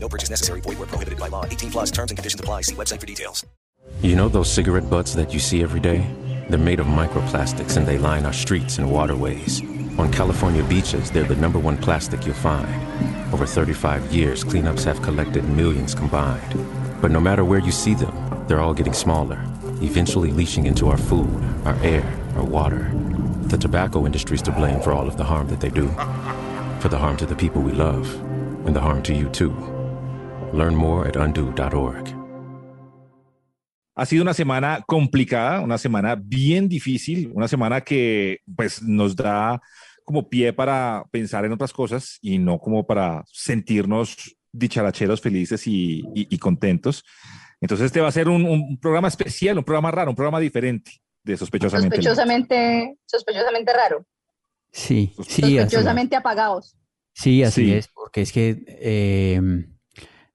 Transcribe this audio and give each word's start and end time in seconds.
No 0.00 0.08
purchase 0.08 0.30
necessary. 0.30 0.60
Void 0.60 0.78
where 0.78 0.86
prohibited 0.86 1.18
by 1.18 1.28
law. 1.28 1.44
18 1.44 1.70
plus 1.70 1.90
terms 1.90 2.10
and 2.10 2.18
conditions 2.18 2.40
apply. 2.40 2.62
See 2.62 2.74
website 2.74 3.00
for 3.00 3.06
details. 3.06 3.44
You 4.02 4.16
know 4.16 4.28
those 4.28 4.52
cigarette 4.52 4.88
butts 4.88 5.14
that 5.14 5.32
you 5.32 5.40
see 5.40 5.62
every 5.62 5.80
day? 5.80 6.06
They're 6.48 6.58
made 6.58 6.80
of 6.80 6.86
microplastics 6.86 7.76
and 7.76 7.86
they 7.86 7.98
line 7.98 8.24
our 8.24 8.32
streets 8.32 8.78
and 8.78 8.90
waterways. 8.90 9.62
On 9.98 10.10
California 10.12 10.62
beaches, 10.62 11.10
they're 11.10 11.24
the 11.24 11.36
number 11.36 11.58
one 11.58 11.76
plastic 11.76 12.24
you'll 12.24 12.34
find. 12.34 12.68
Over 13.34 13.44
35 13.44 14.14
years, 14.14 14.44
cleanups 14.44 14.84
have 14.84 15.02
collected 15.02 15.44
millions 15.48 15.94
combined. 15.94 16.54
But 17.02 17.10
no 17.10 17.20
matter 17.20 17.44
where 17.44 17.58
you 17.58 17.72
see 17.72 17.94
them, 17.94 18.14
they're 18.46 18.60
all 18.60 18.74
getting 18.74 18.92
smaller, 18.92 19.42
eventually 19.82 20.30
leaching 20.30 20.66
into 20.66 20.88
our 20.88 20.96
food, 20.96 21.28
our 21.64 21.74
air, 21.82 22.04
our 22.36 22.44
water. 22.44 22.90
The 23.48 23.58
tobacco 23.58 24.06
industry's 24.06 24.42
to 24.42 24.52
blame 24.52 24.80
for 24.80 24.92
all 24.92 25.08
of 25.08 25.16
the 25.16 25.24
harm 25.24 25.48
that 25.48 25.60
they 25.60 25.70
do. 25.70 25.88
For 26.80 26.88
the 26.88 26.98
harm 26.98 27.16
to 27.16 27.26
the 27.26 27.36
people 27.36 27.60
we 27.60 27.72
love, 27.72 28.14
and 28.66 28.76
the 28.76 28.80
harm 28.80 29.02
to 29.04 29.14
you 29.14 29.28
too. 29.30 29.77
Learn 30.52 30.74
more 30.74 31.08
at 31.08 31.16
undo.org. 31.16 32.04
Ha 33.94 34.06
sido 34.06 34.22
una 34.22 34.32
semana 34.34 34.84
complicada, 34.86 35.60
una 35.60 35.76
semana 35.76 36.14
bien 36.16 36.68
difícil, 36.68 37.30
una 37.34 37.48
semana 37.48 37.80
que 37.80 38.38
pues 38.56 38.80
nos 38.82 39.16
da 39.16 39.60
como 40.04 40.28
pie 40.28 40.52
para 40.52 41.04
pensar 41.10 41.44
en 41.44 41.52
otras 41.52 41.72
cosas 41.72 42.18
y 42.22 42.38
no 42.38 42.58
como 42.58 42.86
para 42.86 43.24
sentirnos 43.26 44.36
dicharacheros 44.52 45.20
felices 45.20 45.66
y, 45.66 46.00
y- 46.14 46.28
y 46.30 46.38
contentos. 46.38 47.04
Entonces 47.60 47.86
este 47.86 48.00
va 48.00 48.08
a 48.08 48.12
ser 48.12 48.28
un, 48.28 48.44
un 48.44 48.78
programa 48.78 49.08
especial, 49.08 49.58
un 49.58 49.64
programa 49.64 49.90
raro, 49.90 50.10
un 50.10 50.16
programa 50.16 50.38
diferente 50.40 50.92
de 51.24 51.36
sospechosamente. 51.36 51.96
Sospechosamente, 51.96 52.96
sospechosamente 53.04 53.72
raro. 53.72 54.06
Sí, 54.70 55.12
sí, 55.26 55.42
así, 55.42 55.58
Sospechosamente 55.58 56.14
apagados. 56.16 56.76
sí, 57.12 57.42
así 57.42 57.64
Sí. 57.66 57.72
es, 57.72 57.88
porque 57.88 58.22
es 58.22 58.32
que 58.32 58.62
eh, 58.68 59.40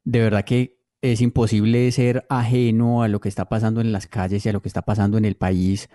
de 0.04 0.20
verdad 0.20 0.46
que 0.46 0.78
es 1.02 1.22
imposible 1.22 1.92
ser 1.92 2.26
ajeno 2.30 3.04
a 3.04 3.08
lo 3.08 3.20
que 3.20 3.30
está 3.30 3.46
pasando 3.46 3.82
en 3.82 3.92
las 3.92 4.08
calles 4.08 4.46
y 4.46 4.50
a 4.50 4.54
lo 4.54 4.62
que 4.62 4.70
está 4.70 4.84
pasando 4.84 5.18
en 5.18 5.26
el 5.26 5.36
país. 5.36 5.90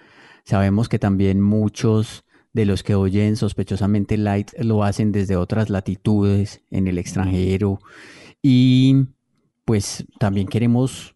Sabemos 0.45 0.89
que 0.89 0.99
también 0.99 1.41
muchos 1.41 2.25
de 2.53 2.67
los 2.67 2.83
que 2.83 2.95
oyen 2.95 3.37
sospechosamente 3.37 4.17
light 4.17 4.51
lo 4.59 4.85
hacen 4.85 5.13
desde 5.13 5.37
otras 5.37 5.71
latitudes, 5.71 6.63
en 6.71 6.89
el 6.89 6.99
extranjero, 6.99 7.79
y 8.43 9.07
pues 9.65 10.07
también 10.19 10.49
queremos 10.49 11.15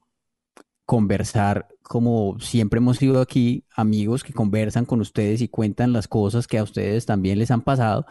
conversar, 0.85 1.69
como 1.83 2.39
siempre 2.39 2.79
hemos 2.79 2.98
sido 2.98 3.20
aquí, 3.20 3.65
amigos 3.75 4.25
que 4.25 4.33
conversan 4.33 4.85
con 4.85 5.01
ustedes 5.01 5.41
y 5.41 5.48
cuentan 5.48 5.93
las 5.93 6.09
cosas 6.09 6.47
que 6.47 6.59
a 6.59 6.63
ustedes 6.63 7.07
también 7.07 7.39
les 7.39 7.51
han 7.51 7.63
pasado. 7.63 8.07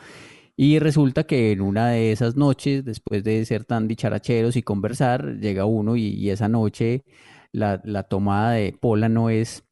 Y 0.56 0.80
resulta 0.80 1.24
que 1.24 1.52
en 1.52 1.62
una 1.62 1.90
de 1.90 2.12
esas 2.12 2.36
noches, 2.36 2.86
después 2.86 3.24
de 3.24 3.44
ser 3.46 3.66
tan 3.66 3.88
dicharacheros 3.88 4.56
y 4.56 4.64
conversar, 4.64 5.38
llega 5.40 5.66
uno 5.66 5.96
y, 5.96 6.30
esa 6.30 6.48
noche 6.50 7.04
la, 7.52 7.82
la 7.84 8.04
tomada 8.04 8.52
de 8.52 8.74
Pola 8.74 9.10
no 9.10 9.30
es 9.30 9.64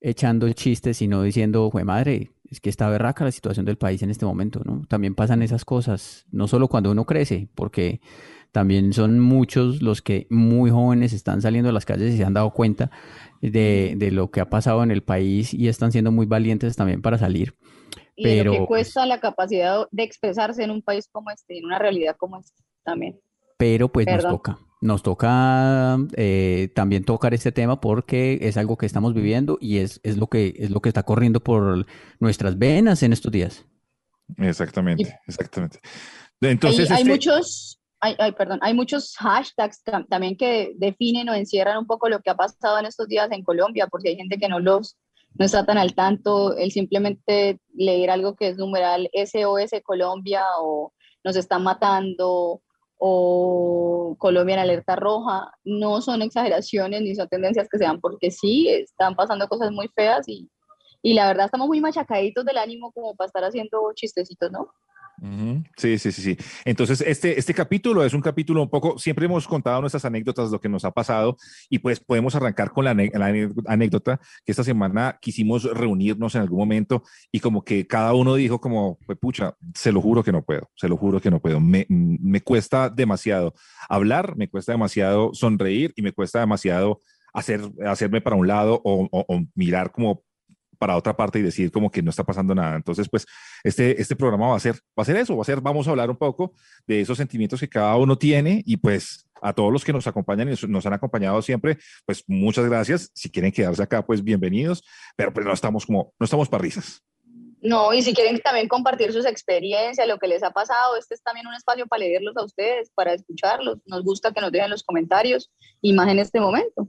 echando 0.00 0.50
chistes, 0.52 0.98
sino 0.98 1.22
diciendo, 1.22 1.70
jue 1.70 1.84
madre, 1.84 2.30
es 2.50 2.60
que 2.60 2.70
está 2.70 2.88
berraca 2.88 3.24
la 3.24 3.32
situación 3.32 3.66
del 3.66 3.76
país 3.76 4.02
en 4.02 4.10
este 4.10 4.24
momento, 4.24 4.62
¿no? 4.64 4.84
También 4.88 5.14
pasan 5.14 5.42
esas 5.42 5.64
cosas, 5.64 6.26
no 6.30 6.48
solo 6.48 6.68
cuando 6.68 6.90
uno 6.90 7.04
crece, 7.04 7.48
porque 7.54 8.00
también 8.52 8.92
son 8.92 9.20
muchos 9.20 9.82
los 9.82 10.00
que 10.00 10.26
muy 10.30 10.70
jóvenes 10.70 11.12
están 11.12 11.42
saliendo 11.42 11.68
a 11.68 11.72
las 11.72 11.84
calles 11.84 12.14
y 12.14 12.16
se 12.16 12.24
han 12.24 12.34
dado 12.34 12.50
cuenta 12.52 12.90
de, 13.42 13.94
de 13.96 14.10
lo 14.10 14.30
que 14.30 14.40
ha 14.40 14.48
pasado 14.48 14.82
en 14.82 14.90
el 14.90 15.02
país 15.02 15.52
y 15.52 15.68
están 15.68 15.92
siendo 15.92 16.10
muy 16.12 16.26
valientes 16.26 16.76
también 16.76 17.02
para 17.02 17.18
salir. 17.18 17.54
Y 18.20 18.24
de 18.28 18.42
lo 18.44 18.50
Pero, 18.50 18.62
que 18.62 18.66
cuesta 18.66 19.06
la 19.06 19.20
capacidad 19.20 19.86
de 19.92 20.02
expresarse 20.02 20.64
en 20.64 20.72
un 20.72 20.82
país 20.82 21.08
como 21.12 21.30
este, 21.30 21.56
en 21.58 21.64
una 21.66 21.78
realidad 21.78 22.16
como 22.18 22.40
esta 22.40 22.62
también. 22.84 23.20
pero 23.56 23.88
pues 23.92 24.06
nos 24.08 24.22
toca, 24.24 24.58
nos 24.80 25.02
toca 25.04 25.96
eh, 26.16 26.70
también 26.74 27.04
tocar 27.04 27.32
este 27.32 27.52
tema 27.52 27.80
porque 27.80 28.38
es 28.42 28.56
algo 28.56 28.76
que 28.76 28.86
estamos 28.86 29.14
viviendo 29.14 29.56
y 29.60 29.78
es, 29.78 30.00
es 30.02 30.16
lo 30.16 30.26
que 30.26 30.54
es 30.58 30.70
lo 30.70 30.80
que 30.80 30.88
está 30.88 31.04
corriendo 31.04 31.38
por 31.40 31.86
nuestras 32.18 32.58
venas 32.58 33.02
en 33.04 33.12
estos 33.12 33.30
días. 33.30 33.64
Exactamente, 34.36 35.18
exactamente. 35.26 35.78
Entonces, 36.40 36.90
hay, 36.90 36.96
hay 36.96 37.02
este- 37.02 37.12
muchos, 37.12 37.80
hay, 38.00 38.14
hay, 38.18 38.32
perdón, 38.32 38.58
hay 38.62 38.74
muchos 38.74 39.14
hashtags 39.16 39.82
tam- 39.84 40.06
también 40.08 40.36
que 40.36 40.72
definen 40.76 41.28
o 41.28 41.34
encierran 41.34 41.78
un 41.78 41.86
poco 41.86 42.08
lo 42.08 42.20
que 42.20 42.30
ha 42.30 42.36
pasado 42.36 42.78
en 42.78 42.86
estos 42.86 43.06
días 43.08 43.28
en 43.32 43.42
Colombia, 43.42 43.86
por 43.86 44.02
si 44.02 44.08
hay 44.08 44.16
gente 44.16 44.38
que 44.38 44.48
no 44.48 44.60
los 44.60 44.96
no 45.34 45.44
está 45.44 45.64
tan 45.64 45.78
al 45.78 45.94
tanto, 45.94 46.56
el 46.56 46.72
simplemente 46.72 47.60
leer 47.74 48.10
algo 48.10 48.34
que 48.34 48.48
es 48.48 48.56
numeral 48.56 49.08
SOS 49.12 49.70
Colombia 49.84 50.44
o 50.60 50.92
nos 51.24 51.36
están 51.36 51.62
matando 51.62 52.62
o 52.98 54.16
Colombia 54.18 54.54
en 54.54 54.60
alerta 54.60 54.96
roja, 54.96 55.52
no 55.64 56.00
son 56.00 56.22
exageraciones 56.22 57.02
ni 57.02 57.14
son 57.14 57.28
tendencias 57.28 57.68
que 57.70 57.78
se 57.78 57.84
dan 57.84 58.00
porque 58.00 58.30
sí, 58.30 58.68
están 58.68 59.14
pasando 59.14 59.46
cosas 59.48 59.70
muy 59.70 59.88
feas 59.94 60.28
y, 60.28 60.50
y 61.02 61.14
la 61.14 61.28
verdad 61.28 61.46
estamos 61.46 61.68
muy 61.68 61.80
machacaditos 61.80 62.44
del 62.44 62.58
ánimo 62.58 62.90
como 62.92 63.14
para 63.14 63.26
estar 63.26 63.44
haciendo 63.44 63.92
chistecitos, 63.94 64.50
¿no? 64.50 64.72
Sí, 65.76 65.98
sí, 65.98 66.12
sí, 66.12 66.22
sí. 66.22 66.36
Entonces, 66.64 67.00
este, 67.00 67.38
este 67.38 67.54
capítulo 67.54 68.04
es 68.04 68.14
un 68.14 68.20
capítulo 68.20 68.62
un 68.62 68.70
poco, 68.70 68.98
siempre 68.98 69.26
hemos 69.26 69.46
contado 69.48 69.80
nuestras 69.80 70.04
anécdotas, 70.04 70.50
lo 70.50 70.60
que 70.60 70.68
nos 70.68 70.84
ha 70.84 70.90
pasado, 70.92 71.36
y 71.68 71.78
pues 71.78 72.00
podemos 72.00 72.34
arrancar 72.34 72.70
con 72.70 72.84
la, 72.84 72.90
anécdota 73.66 74.20
que 74.44 74.52
esta 74.52 74.64
semana 74.64 75.18
quisimos 75.20 75.64
reunirnos 75.64 76.34
en 76.34 76.42
algún 76.42 76.58
momento 76.58 77.02
y 77.32 77.40
como 77.40 77.62
que 77.64 77.86
cada 77.86 78.14
uno 78.14 78.34
dijo 78.34 78.60
como, 78.60 78.98
pues 79.06 79.18
pucha, 79.18 79.56
se 79.74 79.92
lo 79.92 80.00
juro 80.00 80.22
que 80.22 80.32
no 80.32 80.42
puedo, 80.42 80.70
se 80.76 80.88
lo 80.88 80.96
juro 80.96 81.20
que 81.20 81.30
no 81.30 81.40
puedo. 81.40 81.60
Me, 81.60 81.86
me 81.88 82.40
cuesta 82.40 82.88
demasiado 82.88 83.54
hablar, 83.88 84.36
me 84.36 84.48
cuesta 84.48 84.72
demasiado 84.72 85.34
sonreír 85.34 85.92
y 85.96 86.02
me 86.02 86.12
cuesta 86.12 86.40
demasiado 86.40 87.02
hacer, 87.32 87.60
hacerme 87.86 88.20
para 88.20 88.36
un 88.36 88.46
lado 88.46 88.80
o- 88.84 89.08
o 89.10 89.40
mirar 89.54 89.90
como 89.92 90.22
para 90.78 90.96
otra 90.96 91.16
parte 91.16 91.38
y 91.38 91.42
decir 91.42 91.70
como 91.70 91.90
que 91.90 92.02
no 92.02 92.10
está 92.10 92.24
pasando 92.24 92.54
nada. 92.54 92.76
Entonces, 92.76 93.08
pues 93.08 93.26
este, 93.64 94.00
este 94.00 94.16
programa 94.16 94.48
va 94.48 94.56
a 94.56 94.60
ser, 94.60 94.74
va 94.98 95.02
a 95.02 95.04
ser 95.04 95.16
eso, 95.16 95.36
va 95.36 95.42
a 95.42 95.44
ser, 95.44 95.60
vamos 95.60 95.86
a 95.86 95.90
hablar 95.90 96.10
un 96.10 96.16
poco 96.16 96.54
de 96.86 97.00
esos 97.00 97.18
sentimientos 97.18 97.60
que 97.60 97.68
cada 97.68 97.96
uno 97.96 98.16
tiene 98.16 98.62
y 98.64 98.76
pues 98.76 99.28
a 99.40 99.52
todos 99.52 99.72
los 99.72 99.84
que 99.84 99.92
nos 99.92 100.06
acompañan 100.06 100.48
y 100.52 100.66
nos, 100.66 100.86
han 100.86 100.92
acompañado 100.92 101.40
siempre, 101.42 101.78
pues 102.04 102.24
muchas 102.26 102.64
gracias. 102.66 103.10
Si 103.14 103.30
quieren 103.30 103.52
quedarse 103.52 103.82
acá, 103.82 104.04
pues 104.04 104.22
bienvenidos, 104.22 104.84
pero 105.16 105.32
pues 105.32 105.46
no 105.46 105.52
estamos 105.52 105.86
como, 105.86 106.12
no 106.18 106.24
estamos 106.24 106.48
para 106.48 106.62
risas. 106.62 107.02
No, 107.60 107.92
y 107.92 108.02
si 108.02 108.14
quieren 108.14 108.38
también 108.38 108.68
compartir 108.68 109.12
sus 109.12 109.26
experiencias, 109.26 110.06
lo 110.06 110.18
que 110.18 110.28
les 110.28 110.44
ha 110.44 110.52
pasado, 110.52 110.96
este 110.96 111.14
es 111.14 111.22
también 111.22 111.46
un 111.46 111.54
espacio 111.54 111.88
para 111.88 112.00
leerlos 112.00 112.36
a 112.36 112.44
ustedes, 112.44 112.90
para 112.94 113.14
escucharlos. 113.14 113.78
Nos 113.84 114.04
gusta 114.04 114.32
que 114.32 114.40
nos 114.40 114.52
dejen 114.52 114.70
los 114.70 114.84
comentarios 114.84 115.50
y 115.82 115.92
más 115.92 116.08
en 116.08 116.20
este 116.20 116.38
momento. 116.38 116.88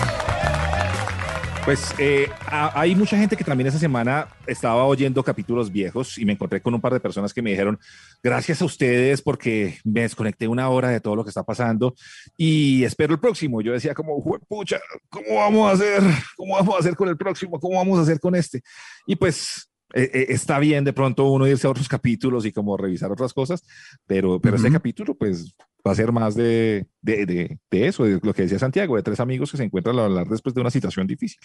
Pues 1.63 1.93
eh, 1.99 2.27
hay 2.49 2.95
mucha 2.95 3.15
gente 3.17 3.37
que 3.37 3.43
también 3.43 3.67
esa 3.67 3.77
semana 3.77 4.27
estaba 4.47 4.83
oyendo 4.85 5.23
capítulos 5.23 5.71
viejos 5.71 6.17
y 6.17 6.25
me 6.25 6.33
encontré 6.33 6.59
con 6.59 6.73
un 6.73 6.81
par 6.81 6.91
de 6.91 6.99
personas 6.99 7.35
que 7.35 7.43
me 7.43 7.51
dijeron, 7.51 7.79
gracias 8.23 8.63
a 8.63 8.65
ustedes 8.65 9.21
porque 9.21 9.77
me 9.83 10.01
desconecté 10.01 10.47
una 10.47 10.69
hora 10.69 10.89
de 10.89 10.99
todo 10.99 11.15
lo 11.15 11.23
que 11.23 11.29
está 11.29 11.43
pasando 11.43 11.93
y 12.35 12.83
espero 12.83 13.13
el 13.13 13.19
próximo. 13.19 13.61
Yo 13.61 13.73
decía 13.73 13.93
como, 13.93 14.23
pucha, 14.47 14.79
¿cómo 15.09 15.35
vamos 15.35 15.69
a 15.69 15.73
hacer? 15.73 16.01
¿Cómo 16.35 16.55
vamos 16.55 16.75
a 16.75 16.79
hacer 16.79 16.95
con 16.95 17.09
el 17.09 17.17
próximo? 17.17 17.59
¿Cómo 17.59 17.77
vamos 17.77 17.99
a 17.99 18.01
hacer 18.01 18.19
con 18.19 18.35
este? 18.35 18.63
Y 19.05 19.15
pues 19.15 19.70
eh, 19.93 20.09
eh, 20.13 20.25
está 20.29 20.59
bien 20.59 20.83
de 20.83 20.93
pronto 20.93 21.25
uno 21.29 21.47
irse 21.47 21.67
a 21.67 21.69
otros 21.69 21.87
capítulos 21.89 22.45
y 22.45 22.51
como 22.51 22.77
revisar 22.77 23.11
otras 23.11 23.33
cosas, 23.33 23.63
pero, 24.05 24.39
pero 24.39 24.55
este 24.55 24.67
Ujú. 24.69 24.73
capítulo 24.77 25.15
pues 25.15 25.53
va 25.85 25.91
a 25.91 25.95
ser 25.95 26.11
más 26.11 26.35
de, 26.35 26.87
de, 27.01 27.25
de, 27.25 27.59
de 27.71 27.87
eso, 27.87 28.03
de 28.05 28.19
lo 28.21 28.33
que 28.33 28.43
decía 28.43 28.59
Santiago, 28.59 28.95
de 28.95 29.03
tres 29.03 29.19
amigos 29.19 29.51
que 29.51 29.57
se 29.57 29.63
encuentran 29.63 29.97
a 29.99 30.05
hablar 30.05 30.27
después 30.27 30.53
de 30.55 30.61
una 30.61 30.69
situación 30.71 31.07
difícil. 31.07 31.39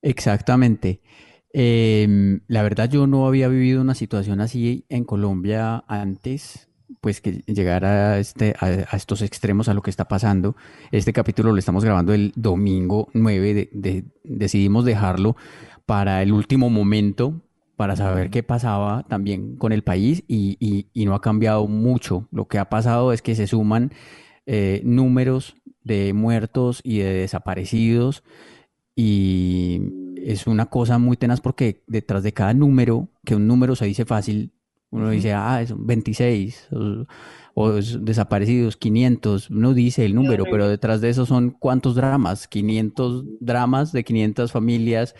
Exactamente. 0.00 1.00
Em, 1.52 2.40
la 2.48 2.62
verdad 2.62 2.88
yo 2.90 3.06
no 3.06 3.26
había 3.26 3.48
vivido 3.48 3.80
una 3.82 3.94
situación 3.94 4.40
así 4.40 4.86
en 4.88 5.04
Colombia 5.04 5.84
antes, 5.86 6.68
pues 7.00 7.20
que 7.20 7.42
llegara 7.46 8.12
a, 8.14 8.18
este, 8.18 8.54
a, 8.58 8.66
a 8.66 8.96
estos 8.96 9.22
extremos 9.22 9.68
a 9.68 9.74
lo 9.74 9.82
que 9.82 9.90
está 9.90 10.06
pasando. 10.06 10.56
Este 10.92 11.12
capítulo 11.12 11.52
lo 11.52 11.58
estamos 11.58 11.84
grabando 11.84 12.14
el 12.14 12.32
domingo 12.36 13.08
9, 13.12 13.54
de- 13.54 13.70
de- 13.72 14.04
decidimos 14.24 14.84
dejarlo 14.84 15.36
para 15.86 16.22
el 16.22 16.32
último 16.32 16.70
momento, 16.70 17.42
para 17.76 17.96
saber 17.96 18.30
qué 18.30 18.42
pasaba 18.42 19.04
también 19.08 19.56
con 19.56 19.72
el 19.72 19.82
país 19.82 20.24
y, 20.28 20.56
y- 20.60 20.86
y 20.92 21.04
no 21.06 21.14
ha 21.14 21.20
cambiado 21.20 21.66
mucho. 21.66 22.28
Lo 22.32 22.46
que 22.48 22.58
ha 22.58 22.68
pasado 22.68 23.12
es 23.12 23.22
que 23.22 23.34
se 23.34 23.46
suman 23.46 23.92
eh, 24.46 24.82
números 24.84 25.56
de 25.84 26.12
muertos 26.12 26.80
y 26.84 26.98
de 26.98 27.12
desaparecidos 27.14 28.22
y 28.94 29.80
es 30.16 30.46
una 30.46 30.66
cosa 30.66 30.98
muy 30.98 31.16
tenaz 31.16 31.40
porque 31.40 31.82
detrás 31.86 32.22
de 32.22 32.32
cada 32.32 32.54
número, 32.54 33.08
que 33.24 33.34
un 33.34 33.46
número 33.46 33.74
se 33.74 33.86
dice 33.86 34.04
fácil, 34.04 34.52
uno 34.90 35.08
dice, 35.10 35.32
ah, 35.32 35.62
es 35.62 35.72
26 35.76 36.68
o, 36.70 37.06
o 37.54 37.72
es 37.78 38.04
desaparecidos 38.04 38.76
500, 38.76 39.48
uno 39.50 39.72
dice 39.72 40.04
el 40.04 40.14
número, 40.14 40.44
pero 40.50 40.68
detrás 40.68 41.00
de 41.00 41.08
eso 41.08 41.24
son 41.24 41.50
cuántos 41.50 41.94
dramas, 41.94 42.46
500 42.46 43.24
dramas 43.40 43.92
de 43.92 44.04
500 44.04 44.52
familias, 44.52 45.14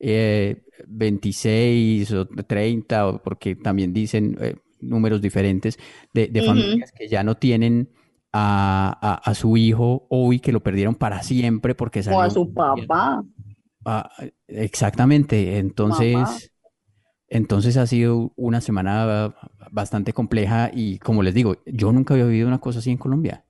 eh, 0.00 0.62
26 0.86 2.12
o 2.12 2.26
30, 2.26 3.08
o 3.08 3.22
porque 3.22 3.56
también 3.56 3.92
dicen 3.92 4.36
eh, 4.40 4.56
números 4.80 5.20
diferentes 5.22 5.78
de, 6.12 6.28
familias 6.42 6.92
que 6.92 7.08
ya 7.08 7.22
no 7.24 7.36
tienen 7.36 7.90
a, 8.32 8.98
a- 9.00 9.30
a 9.30 9.34
su 9.34 9.56
hijo 9.56 10.06
hoy, 10.10 10.40
que 10.40 10.52
lo 10.52 10.62
perdieron 10.62 10.94
para 10.94 11.22
siempre 11.22 11.74
porque 11.74 12.02
O 12.06 12.20
a 12.20 12.30
su 12.30 12.42
papá. 12.54 13.22
Ah, 13.84 14.10
exactamente. 14.48 15.58
Entonces, 15.58 16.08
Mamá. 16.14 16.40
entonces 17.28 17.76
ha 17.76 17.86
sido 17.86 18.32
una 18.36 18.60
semana 18.60 19.34
bastante 19.72 20.12
compleja 20.12 20.70
y 20.74 20.98
como 21.00 21.22
les 21.22 21.34
digo, 21.34 21.56
yo 21.66 21.92
nunca 21.92 22.14
había 22.14 22.26
vivido 22.26 22.48
una 22.48 22.60
cosa 22.60 22.80
así 22.80 22.90
en 22.90 22.98
Colombia. 22.98 23.44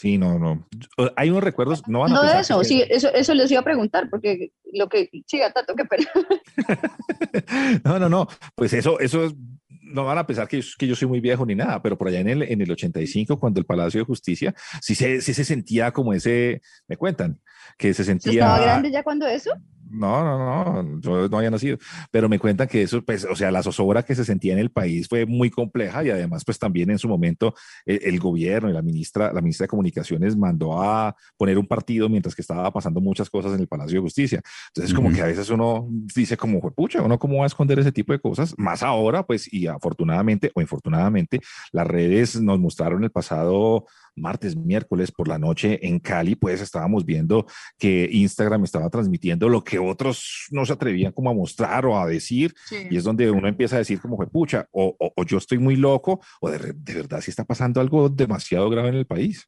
Sí, 0.00 0.16
no, 0.16 0.38
no. 0.38 0.68
Hay 1.16 1.28
unos 1.30 1.42
recuerdos, 1.42 1.82
no 1.88 1.98
van 2.00 2.12
a 2.12 2.14
No 2.14 2.22
de 2.22 2.38
eso, 2.40 2.60
que- 2.60 2.64
sí, 2.66 2.84
eso, 2.88 3.12
eso 3.12 3.34
les 3.34 3.50
iba 3.50 3.60
a 3.60 3.64
preguntar, 3.64 4.08
porque 4.08 4.52
lo 4.72 4.88
que, 4.88 5.10
siga, 5.26 5.52
Tato, 5.52 5.74
que 5.74 5.84
pena. 5.86 6.06
No, 7.84 7.98
no, 7.98 8.08
no. 8.08 8.28
Pues 8.54 8.72
eso, 8.74 9.00
eso 9.00 9.24
es- 9.24 9.34
no 9.82 10.04
van 10.04 10.18
a 10.18 10.26
pensar 10.26 10.46
que, 10.46 10.60
yo- 10.60 10.68
que 10.78 10.86
yo 10.86 10.94
soy 10.94 11.08
muy 11.08 11.18
viejo 11.20 11.44
ni 11.46 11.54
nada, 11.54 11.82
pero 11.82 11.96
por 11.98 12.08
allá 12.08 12.20
en 12.20 12.28
el, 12.28 12.42
en 12.42 12.60
el 12.60 12.70
85, 12.70 13.38
cuando 13.40 13.58
el 13.58 13.66
Palacio 13.66 14.00
de 14.00 14.04
Justicia, 14.06 14.54
sí 14.80 14.94
se, 14.94 15.20
sí 15.20 15.32
se 15.34 15.44
sentía 15.44 15.90
como 15.92 16.12
ese, 16.12 16.60
me 16.86 16.96
cuentan, 16.96 17.40
que 17.76 17.92
se 17.94 18.02
¿Usted 18.02 18.12
sentía... 18.12 18.42
estaba 18.42 18.60
grande 18.60 18.90
ya 18.90 19.02
cuando 19.02 19.26
eso? 19.26 19.50
No, 19.90 20.22
no, 20.22 20.82
no, 20.82 21.00
yo 21.00 21.28
no 21.28 21.38
había 21.38 21.50
nacido, 21.50 21.78
pero 22.10 22.28
me 22.28 22.38
cuentan 22.38 22.68
que 22.68 22.82
eso, 22.82 23.02
pues, 23.02 23.24
o 23.24 23.34
sea, 23.34 23.50
la 23.50 23.62
zozobra 23.62 24.02
que 24.02 24.14
se 24.14 24.24
sentía 24.24 24.52
en 24.52 24.58
el 24.58 24.70
país 24.70 25.08
fue 25.08 25.26
muy 25.26 25.50
compleja 25.50 26.04
y 26.04 26.10
además, 26.10 26.44
pues 26.44 26.58
también 26.58 26.90
en 26.90 26.98
su 26.98 27.08
momento 27.08 27.54
el, 27.86 28.00
el 28.02 28.20
gobierno 28.20 28.68
y 28.70 28.72
la 28.72 28.82
ministra, 28.82 29.32
la 29.32 29.40
ministra 29.40 29.64
de 29.64 29.68
Comunicaciones 29.68 30.36
mandó 30.36 30.82
a 30.82 31.16
poner 31.36 31.58
un 31.58 31.66
partido 31.66 32.08
mientras 32.08 32.34
que 32.34 32.42
estaba 32.42 32.70
pasando 32.72 33.00
muchas 33.00 33.30
cosas 33.30 33.52
en 33.54 33.60
el 33.60 33.68
Palacio 33.68 33.98
de 33.98 34.02
Justicia. 34.02 34.42
Entonces, 34.68 34.94
como 34.94 35.12
que 35.12 35.22
a 35.22 35.26
veces 35.26 35.50
uno 35.50 35.88
dice 36.14 36.36
como, 36.36 36.60
pucha, 36.72 37.02
uno 37.02 37.18
cómo 37.18 37.38
va 37.38 37.44
a 37.44 37.46
esconder 37.46 37.78
ese 37.78 37.92
tipo 37.92 38.12
de 38.12 38.20
cosas, 38.20 38.54
más 38.58 38.82
ahora, 38.82 39.24
pues, 39.24 39.52
y 39.52 39.66
afortunadamente 39.66 40.50
o 40.54 40.60
infortunadamente, 40.60 41.40
las 41.72 41.86
redes 41.86 42.40
nos 42.40 42.58
mostraron 42.58 43.04
el 43.04 43.10
pasado 43.10 43.86
martes, 44.18 44.56
miércoles 44.56 45.12
por 45.12 45.28
la 45.28 45.38
noche 45.38 45.86
en 45.86 46.00
Cali, 46.00 46.34
pues 46.34 46.60
estábamos 46.60 47.04
viendo 47.04 47.46
que 47.78 48.08
Instagram 48.10 48.64
estaba 48.64 48.90
transmitiendo 48.90 49.48
lo 49.48 49.64
que 49.64 49.77
otros 49.78 50.46
no 50.50 50.64
se 50.66 50.72
atrevían 50.72 51.12
como 51.12 51.30
a 51.30 51.34
mostrar 51.34 51.86
o 51.86 51.98
a 51.98 52.06
decir, 52.06 52.54
y 52.90 52.96
es 52.96 53.04
donde 53.04 53.30
uno 53.30 53.48
empieza 53.48 53.76
a 53.76 53.80
decir 53.80 54.00
como 54.00 54.16
fue 54.16 54.26
pucha, 54.28 54.66
o, 54.70 54.94
o- 54.98 55.12
o 55.16 55.24
yo 55.24 55.38
estoy 55.38 55.58
muy 55.58 55.76
loco, 55.76 56.20
o 56.40 56.50
de, 56.50 56.72
de 56.74 56.94
verdad 56.94 57.20
sí 57.20 57.30
está 57.30 57.44
pasando 57.44 57.80
algo 57.80 58.08
demasiado 58.08 58.68
grave 58.70 58.88
en 58.90 58.94
el 58.96 59.06
país. 59.06 59.46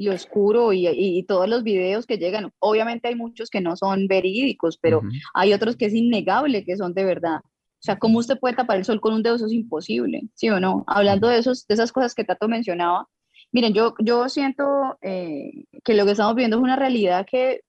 y 0.00 0.08
oscuro 0.10 0.72
y, 0.72 0.86
y- 0.86 1.18
y 1.18 1.22
todos 1.24 1.48
los 1.48 1.64
videos 1.64 2.06
que 2.06 2.18
llegan. 2.18 2.52
Obviamente 2.60 3.08
hay 3.08 3.16
muchos 3.16 3.50
que 3.50 3.60
no 3.60 3.74
son 3.76 4.06
verídicos, 4.06 4.78
pero 4.80 4.98
Ujú. 4.98 5.08
hay 5.34 5.52
otros 5.52 5.74
que 5.76 5.86
es 5.86 5.94
innegable 5.94 6.64
que 6.64 6.76
son 6.76 6.94
de 6.94 7.04
verdad. 7.04 7.38
O 7.44 7.80
sea, 7.80 7.98
¿cómo 7.98 8.18
usted 8.20 8.38
puede 8.38 8.54
tapar 8.54 8.76
el 8.78 8.84
sol 8.84 9.00
con 9.00 9.12
un 9.14 9.24
dedo? 9.24 9.34
Eso 9.34 9.46
es 9.46 9.52
imposible, 9.52 10.22
¿sí 10.34 10.50
o 10.50 10.60
no? 10.60 10.84
Hablando 10.86 11.26
de, 11.28 11.38
esos, 11.38 11.66
de 11.66 11.74
esas 11.74 11.90
cosas 11.90 12.14
que 12.14 12.22
Tato 12.22 12.46
mencionaba, 12.48 13.08
miren, 13.50 13.72
yo, 13.74 13.94
yo 13.98 14.28
siento 14.28 14.98
eh, 15.02 15.64
que 15.84 15.94
lo 15.94 16.04
que 16.04 16.12
estamos 16.12 16.36
viendo 16.36 16.56
es 16.58 16.62
una 16.62 16.76
realidad 16.76 17.26
que, 17.28 17.62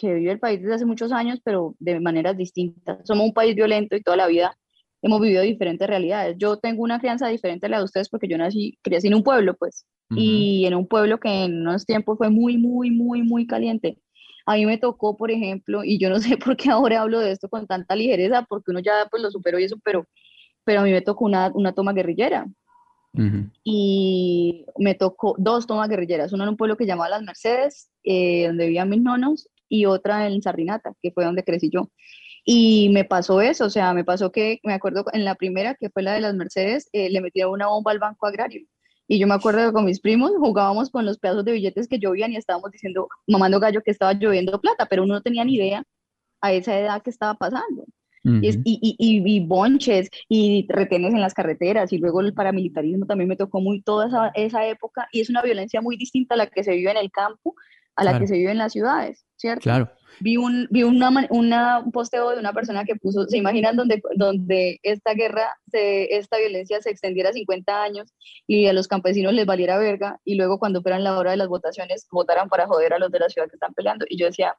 que 0.00 0.14
vive 0.14 0.32
el 0.32 0.38
país 0.38 0.62
desde 0.62 0.76
hace 0.76 0.86
muchos 0.86 1.12
años, 1.12 1.40
pero 1.44 1.74
de 1.78 2.00
maneras 2.00 2.36
distintas. 2.36 2.98
Somos 3.04 3.26
un 3.26 3.34
país 3.34 3.54
violento 3.54 3.96
y 3.96 4.02
toda 4.02 4.16
la 4.16 4.26
vida 4.26 4.56
hemos 5.02 5.20
vivido 5.20 5.42
diferentes 5.42 5.86
realidades. 5.86 6.36
Yo 6.38 6.56
tengo 6.56 6.82
una 6.82 6.98
crianza 7.00 7.28
diferente 7.28 7.66
a 7.66 7.68
la 7.68 7.78
de 7.78 7.84
ustedes 7.84 8.08
porque 8.08 8.26
yo 8.26 8.38
nací, 8.38 8.78
crecí 8.82 9.08
en 9.08 9.14
un 9.14 9.22
pueblo, 9.22 9.54
pues, 9.58 9.86
y 10.16 10.64
en 10.64 10.74
un 10.74 10.88
pueblo 10.88 11.20
que 11.20 11.44
en 11.44 11.60
unos 11.60 11.86
tiempos 11.86 12.18
fue 12.18 12.30
muy, 12.30 12.56
muy, 12.56 12.90
muy, 12.90 13.22
muy 13.22 13.46
caliente. 13.46 13.98
A 14.46 14.54
mí 14.54 14.66
me 14.66 14.78
tocó, 14.78 15.16
por 15.16 15.30
ejemplo, 15.30 15.84
y 15.84 15.98
yo 15.98 16.08
no 16.08 16.18
sé 16.18 16.36
por 16.44 16.56
qué 16.56 16.70
ahora 16.70 17.02
hablo 17.02 17.20
de 17.20 17.30
esto 17.32 17.48
con 17.48 17.66
tanta 17.66 17.94
ligereza, 17.94 18.44
porque 18.48 18.70
uno 18.70 18.80
ya 18.80 19.06
pues 19.10 19.22
lo 19.22 19.30
superó 19.30 19.58
y 19.58 19.64
eso, 19.64 19.76
pero, 19.84 20.06
pero 20.64 20.80
a 20.80 20.82
mí 20.82 20.90
me 20.90 21.02
tocó 21.02 21.26
una, 21.26 21.52
una 21.54 21.72
toma 21.72 21.92
guerrillera 21.92 22.46
Ujú. 23.12 23.50
y 23.62 24.64
me 24.78 24.94
tocó 24.94 25.34
dos 25.38 25.66
tomas 25.66 25.88
guerrilleras, 25.88 26.32
una 26.32 26.44
en 26.44 26.50
un 26.50 26.56
pueblo 26.56 26.76
que 26.76 26.86
llamaba 26.86 27.10
Las 27.10 27.22
Mercedes, 27.22 27.90
eh, 28.02 28.46
donde 28.46 28.66
vivían 28.66 28.88
mis 28.88 29.02
nonos, 29.02 29.48
y 29.70 29.86
otra 29.86 30.26
en 30.26 30.42
Sardinata, 30.42 30.92
que 31.02 31.12
fue 31.12 31.24
donde 31.24 31.44
crecí 31.44 31.70
yo. 31.70 31.90
Y 32.44 32.88
me 32.90 33.04
pasó 33.04 33.40
eso, 33.40 33.66
o 33.66 33.70
sea, 33.70 33.94
me 33.94 34.04
pasó 34.04 34.32
que, 34.32 34.60
me 34.64 34.72
acuerdo 34.74 35.04
en 35.12 35.24
la 35.24 35.34
primera, 35.36 35.74
que 35.74 35.90
fue 35.90 36.02
la 36.02 36.14
de 36.14 36.20
Las 36.20 36.34
Mercedes, 36.34 36.88
eh, 36.92 37.10
le 37.10 37.20
metieron 37.20 37.52
una 37.52 37.68
bomba 37.68 37.92
al 37.92 37.98
Banco 37.98 38.26
Agrario. 38.26 38.66
Y 39.08 39.18
yo 39.18 39.26
me 39.26 39.34
acuerdo 39.34 39.66
que 39.66 39.72
con 39.72 39.84
mis 39.84 40.00
primos 40.00 40.32
jugábamos 40.38 40.90
con 40.90 41.04
los 41.04 41.18
pedazos 41.18 41.44
de 41.44 41.52
billetes 41.52 41.88
que 41.88 41.98
llovían 41.98 42.32
y 42.32 42.36
estábamos 42.36 42.70
diciendo, 42.70 43.08
mamando 43.26 43.60
gallo, 43.60 43.82
que 43.82 43.90
estaba 43.90 44.12
lloviendo 44.14 44.60
plata, 44.60 44.86
pero 44.86 45.02
uno 45.04 45.14
no 45.14 45.22
tenía 45.22 45.44
ni 45.44 45.56
idea 45.56 45.84
a 46.40 46.52
esa 46.52 46.78
edad 46.78 47.02
que 47.02 47.10
estaba 47.10 47.34
pasando. 47.34 47.84
Y, 48.22 48.48
es- 48.48 48.56
Ujú. 48.56 48.62
y, 48.66 48.96
y, 48.98 49.18
y- 49.18 49.36
y 49.36 49.40
bonches 49.46 50.10
y 50.28 50.66
retenes 50.68 51.14
en 51.14 51.20
las 51.22 51.32
carreteras 51.34 51.90
y 51.92 51.98
luego 51.98 52.20
el 52.20 52.34
paramilitarismo 52.34 53.06
también 53.06 53.28
me 53.28 53.36
tocó 53.36 53.60
muy 53.62 53.80
toda 53.82 54.08
esa, 54.08 54.28
esa 54.34 54.66
época 54.66 55.08
y 55.12 55.20
es 55.22 55.30
una 55.30 55.42
violencia 55.42 55.80
muy 55.80 55.96
distinta 55.96 56.34
a 56.34 56.38
la 56.38 56.46
que 56.46 56.62
se 56.62 56.72
vive 56.74 56.90
en 56.90 56.98
el 56.98 57.10
campo, 57.10 57.54
a 57.96 58.04
la 58.04 58.10
Claro. 58.12 58.22
que 58.24 58.28
se 58.28 58.34
vive 58.38 58.50
en 58.52 58.58
las 58.58 58.72
ciudades, 58.72 59.24
¿cierto? 59.36 59.62
Claro. 59.62 59.90
Vi 60.20 60.36
un, 60.36 60.66
vi 60.70 60.82
una, 60.82 61.08
una, 61.30 61.78
un 61.78 61.92
posteo 61.92 62.30
de 62.30 62.38
una 62.40 62.52
persona 62.52 62.84
que 62.84 62.94
puso, 62.96 63.24
¿se 63.26 63.38
imaginan 63.38 63.76
donde, 63.76 64.02
donde 64.16 64.78
esta 64.82 65.14
guerra, 65.14 65.54
se, 65.70 66.14
esta 66.16 66.38
violencia 66.38 66.80
se 66.82 66.90
extendiera 66.90 67.30
a 67.30 67.32
50 67.32 67.82
años 67.82 68.12
y 68.46 68.66
a 68.66 68.72
los 68.72 68.86
campesinos 68.88 69.32
les 69.32 69.46
valiera 69.46 69.78
verga 69.78 70.18
y 70.24 70.34
luego 70.34 70.58
cuando 70.58 70.82
fueran 70.82 71.04
la 71.04 71.16
hora 71.18 71.30
de 71.30 71.36
las 71.38 71.48
votaciones 71.48 72.06
votaran 72.10 72.48
para 72.48 72.66
joder 72.66 72.92
a 72.92 72.98
los 72.98 73.10
de 73.10 73.18
la 73.20 73.28
ciudad 73.28 73.48
que 73.48 73.56
están 73.56 73.72
peleando? 73.72 74.04
Y 74.08 74.18
yo 74.18 74.26
decía, 74.26 74.54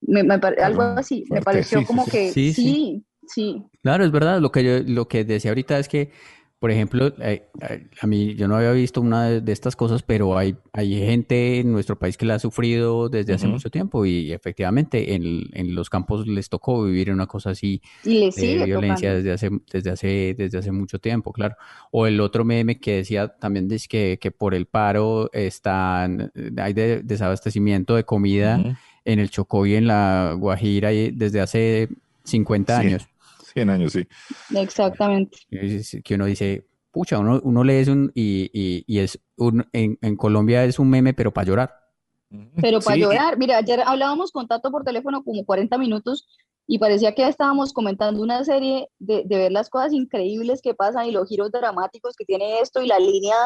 me, 0.00 0.22
me 0.22 0.38
pare- 0.38 0.62
algo 0.62 0.82
así, 0.82 1.24
me 1.30 1.40
pareció 1.42 1.80
sí, 1.80 1.84
como 1.84 2.04
sí. 2.04 2.10
que 2.10 2.30
Sí, 2.32 2.52
sí. 2.52 2.62
sí, 2.64 3.04
sí, 3.26 3.62
Claro, 3.82 4.04
es 4.04 4.12
verdad. 4.12 4.40
Lo 4.40 4.52
que 4.52 4.62
yo, 4.62 4.78
lo 4.86 5.08
que 5.08 5.24
decía 5.24 5.50
ahorita 5.50 5.78
es 5.78 5.88
que, 5.88 6.12
por 6.58 6.70
ejemplo, 6.70 7.08
eh, 7.20 7.48
eh, 7.68 7.86
a 8.00 8.06
mí 8.06 8.34
yo 8.34 8.48
no 8.48 8.56
había 8.56 8.72
visto 8.72 9.00
una 9.02 9.24
de, 9.28 9.40
de 9.42 9.52
estas 9.52 9.76
cosas, 9.76 10.02
pero 10.02 10.38
hay, 10.38 10.56
hay 10.72 10.98
gente 10.98 11.60
en 11.60 11.70
nuestro 11.70 11.98
país 11.98 12.16
que 12.16 12.24
la 12.24 12.36
ha 12.36 12.38
sufrido 12.38 13.08
desde 13.10 13.34
hace 13.34 13.46
mucho 13.46 13.68
tiempo 13.70 14.06
y 14.06 14.32
efectivamente 14.32 15.14
en, 15.14 15.50
en 15.52 15.74
los 15.74 15.90
campos 15.90 16.26
les 16.26 16.48
tocó 16.48 16.82
vivir 16.82 17.12
una 17.12 17.26
cosa 17.26 17.50
así 17.50 17.82
y 18.04 18.30
de 18.30 18.64
violencia 18.64 19.10
tocando. 19.10 19.16
desde 19.16 19.32
hace, 19.32 19.50
desde 19.70 19.90
hace, 19.90 20.34
desde 20.38 20.58
hace 20.58 20.72
mucho 20.72 20.98
tiempo, 20.98 21.30
claro. 21.32 21.56
O 21.90 22.06
el 22.06 22.18
otro 22.20 22.44
meme 22.44 22.80
que 22.80 22.96
decía 22.96 23.28
también 23.28 23.68
dice 23.68 23.86
que, 23.88 24.18
que 24.20 24.30
por 24.30 24.54
el 24.54 24.64
paro 24.66 25.30
están, 25.34 26.32
hay 26.56 26.72
de- 26.72 27.02
desabastecimiento 27.02 27.94
de 27.96 28.04
comida 28.04 28.78
en 29.04 29.18
el 29.20 29.30
Chocó 29.30 29.66
y 29.66 29.74
en 29.74 29.86
la 29.86 30.34
Guajira 30.38 30.92
y 30.92 31.10
desde 31.10 31.40
hace 31.40 31.88
50 32.24 32.80
Sí. 32.80 32.86
años. 32.86 33.06
100 33.56 33.70
años, 33.70 33.92
sí. 33.92 34.06
Exactamente. 34.54 35.38
Que 36.04 36.14
uno 36.14 36.26
dice, 36.26 36.66
pucha, 36.92 37.18
uno, 37.18 37.40
uno 37.42 37.64
lee 37.64 37.74
eso 37.76 37.92
un- 37.92 38.12
y, 38.14 38.50
y, 38.52 38.84
y 38.86 38.98
es 39.00 39.18
un, 39.36 39.66
en, 39.72 39.98
en 40.02 40.16
Colombia 40.16 40.64
es 40.64 40.78
un 40.78 40.90
meme, 40.90 41.14
pero 41.14 41.32
para 41.32 41.46
llorar. 41.46 41.74
Pero 42.60 42.80
para 42.80 42.96
Sí, 42.96 43.02
llorar, 43.02 43.38
mira, 43.38 43.58
ayer 43.58 43.80
hablábamos 43.84 44.30
con 44.32 44.46
Tato 44.46 44.70
por 44.70 44.84
teléfono 44.84 45.22
como 45.24 45.44
40 45.44 45.78
minutos 45.78 46.26
y 46.66 46.78
parecía 46.78 47.14
que 47.14 47.26
estábamos 47.26 47.72
comentando 47.72 48.22
una 48.22 48.44
serie 48.44 48.88
de, 48.98 49.22
de 49.24 49.36
ver 49.36 49.52
las 49.52 49.70
cosas 49.70 49.92
increíbles 49.92 50.60
que 50.60 50.74
pasan 50.74 51.06
y 51.06 51.12
los 51.12 51.28
giros 51.28 51.50
dramáticos 51.52 52.14
que 52.16 52.24
tiene 52.24 52.60
esto 52.60 52.82
y 52.82 52.88
la 52.88 52.98
línea 52.98 53.36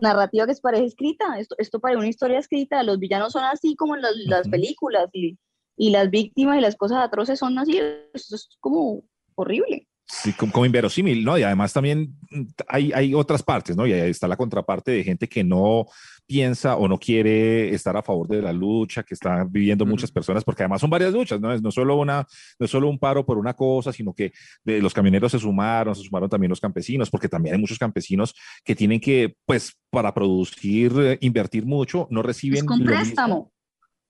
narrativa 0.00 0.46
que 0.46 0.54
parece 0.62 0.84
escrita. 0.86 1.38
Esto, 1.38 1.54
esto 1.58 1.80
parece 1.80 1.98
una 1.98 2.08
historia 2.08 2.38
escrita. 2.38 2.82
Los 2.82 2.98
villanos 2.98 3.32
son 3.32 3.44
así 3.44 3.74
como 3.76 3.96
en 3.96 4.02
las, 4.02 4.14
las 4.26 4.42
Ujú. 4.42 4.50
películas 4.52 5.08
y, 5.12 5.36
y 5.76 5.90
las 5.90 6.10
víctimas 6.10 6.58
y 6.58 6.60
las 6.60 6.76
cosas 6.76 6.98
atroces 7.02 7.38
son 7.40 7.58
así. 7.58 7.78
Esto 8.14 8.36
es 8.36 8.56
como 8.60 9.02
horrible. 9.40 9.86
Sí, 10.06 10.32
como, 10.32 10.50
como, 10.52 10.66
inverosímil, 10.66 11.24
¿no? 11.24 11.38
Y 11.38 11.44
además 11.44 11.72
también 11.72 12.16
mm, 12.30 12.42
hay, 12.66 12.92
hay 12.92 13.14
otras 13.14 13.42
partes, 13.42 13.76
¿no? 13.76 13.86
Y 13.86 13.92
ahí 13.92 14.10
está 14.10 14.26
la 14.26 14.36
contraparte 14.36 14.90
de 14.90 15.04
gente 15.04 15.28
que 15.28 15.44
no 15.44 15.86
piensa 16.30 16.76
o 16.76 16.86
no 16.86 16.98
quiere 16.98 17.74
estar 17.74 17.96
a 17.96 18.02
favor 18.02 18.28
de 18.28 18.40
la 18.40 18.52
lucha 18.52 19.02
que 19.02 19.14
están 19.14 19.50
viviendo 19.50 19.84
muchas 19.84 20.12
personas, 20.12 20.44
porque 20.44 20.62
además 20.62 20.80
son 20.80 20.90
varias 20.90 21.12
luchas, 21.12 21.40
¿no? 21.40 21.52
Es 21.52 21.60
no 21.60 21.72
solo, 21.72 21.96
una, 21.96 22.24
no 22.58 22.66
solo 22.68 22.88
un 22.88 23.00
paro 23.00 23.26
por 23.26 23.36
una 23.36 23.54
cosa, 23.54 23.92
sino 23.92 24.12
que 24.12 24.32
de, 24.64 24.80
los 24.80 24.94
camioneros 24.94 25.32
se 25.32 25.40
sumaron, 25.40 25.94
se 25.94 26.02
sumaron 26.02 26.28
también 26.28 26.50
los 26.50 26.60
campesinos, 26.60 27.10
porque 27.10 27.28
también 27.28 27.56
hay 27.56 27.60
muchos 27.60 27.78
campesinos 27.78 28.32
que 28.64 28.76
tienen 28.76 29.00
que, 29.00 29.34
pues, 29.44 29.72
para 29.90 30.14
producir, 30.14 30.92
eh, 31.00 31.18
invertir 31.20 31.66
mucho, 31.66 32.06
no 32.10 32.22
reciben... 32.22 32.58
Es 32.58 32.64
con 32.64 32.84
préstamo 32.84 33.52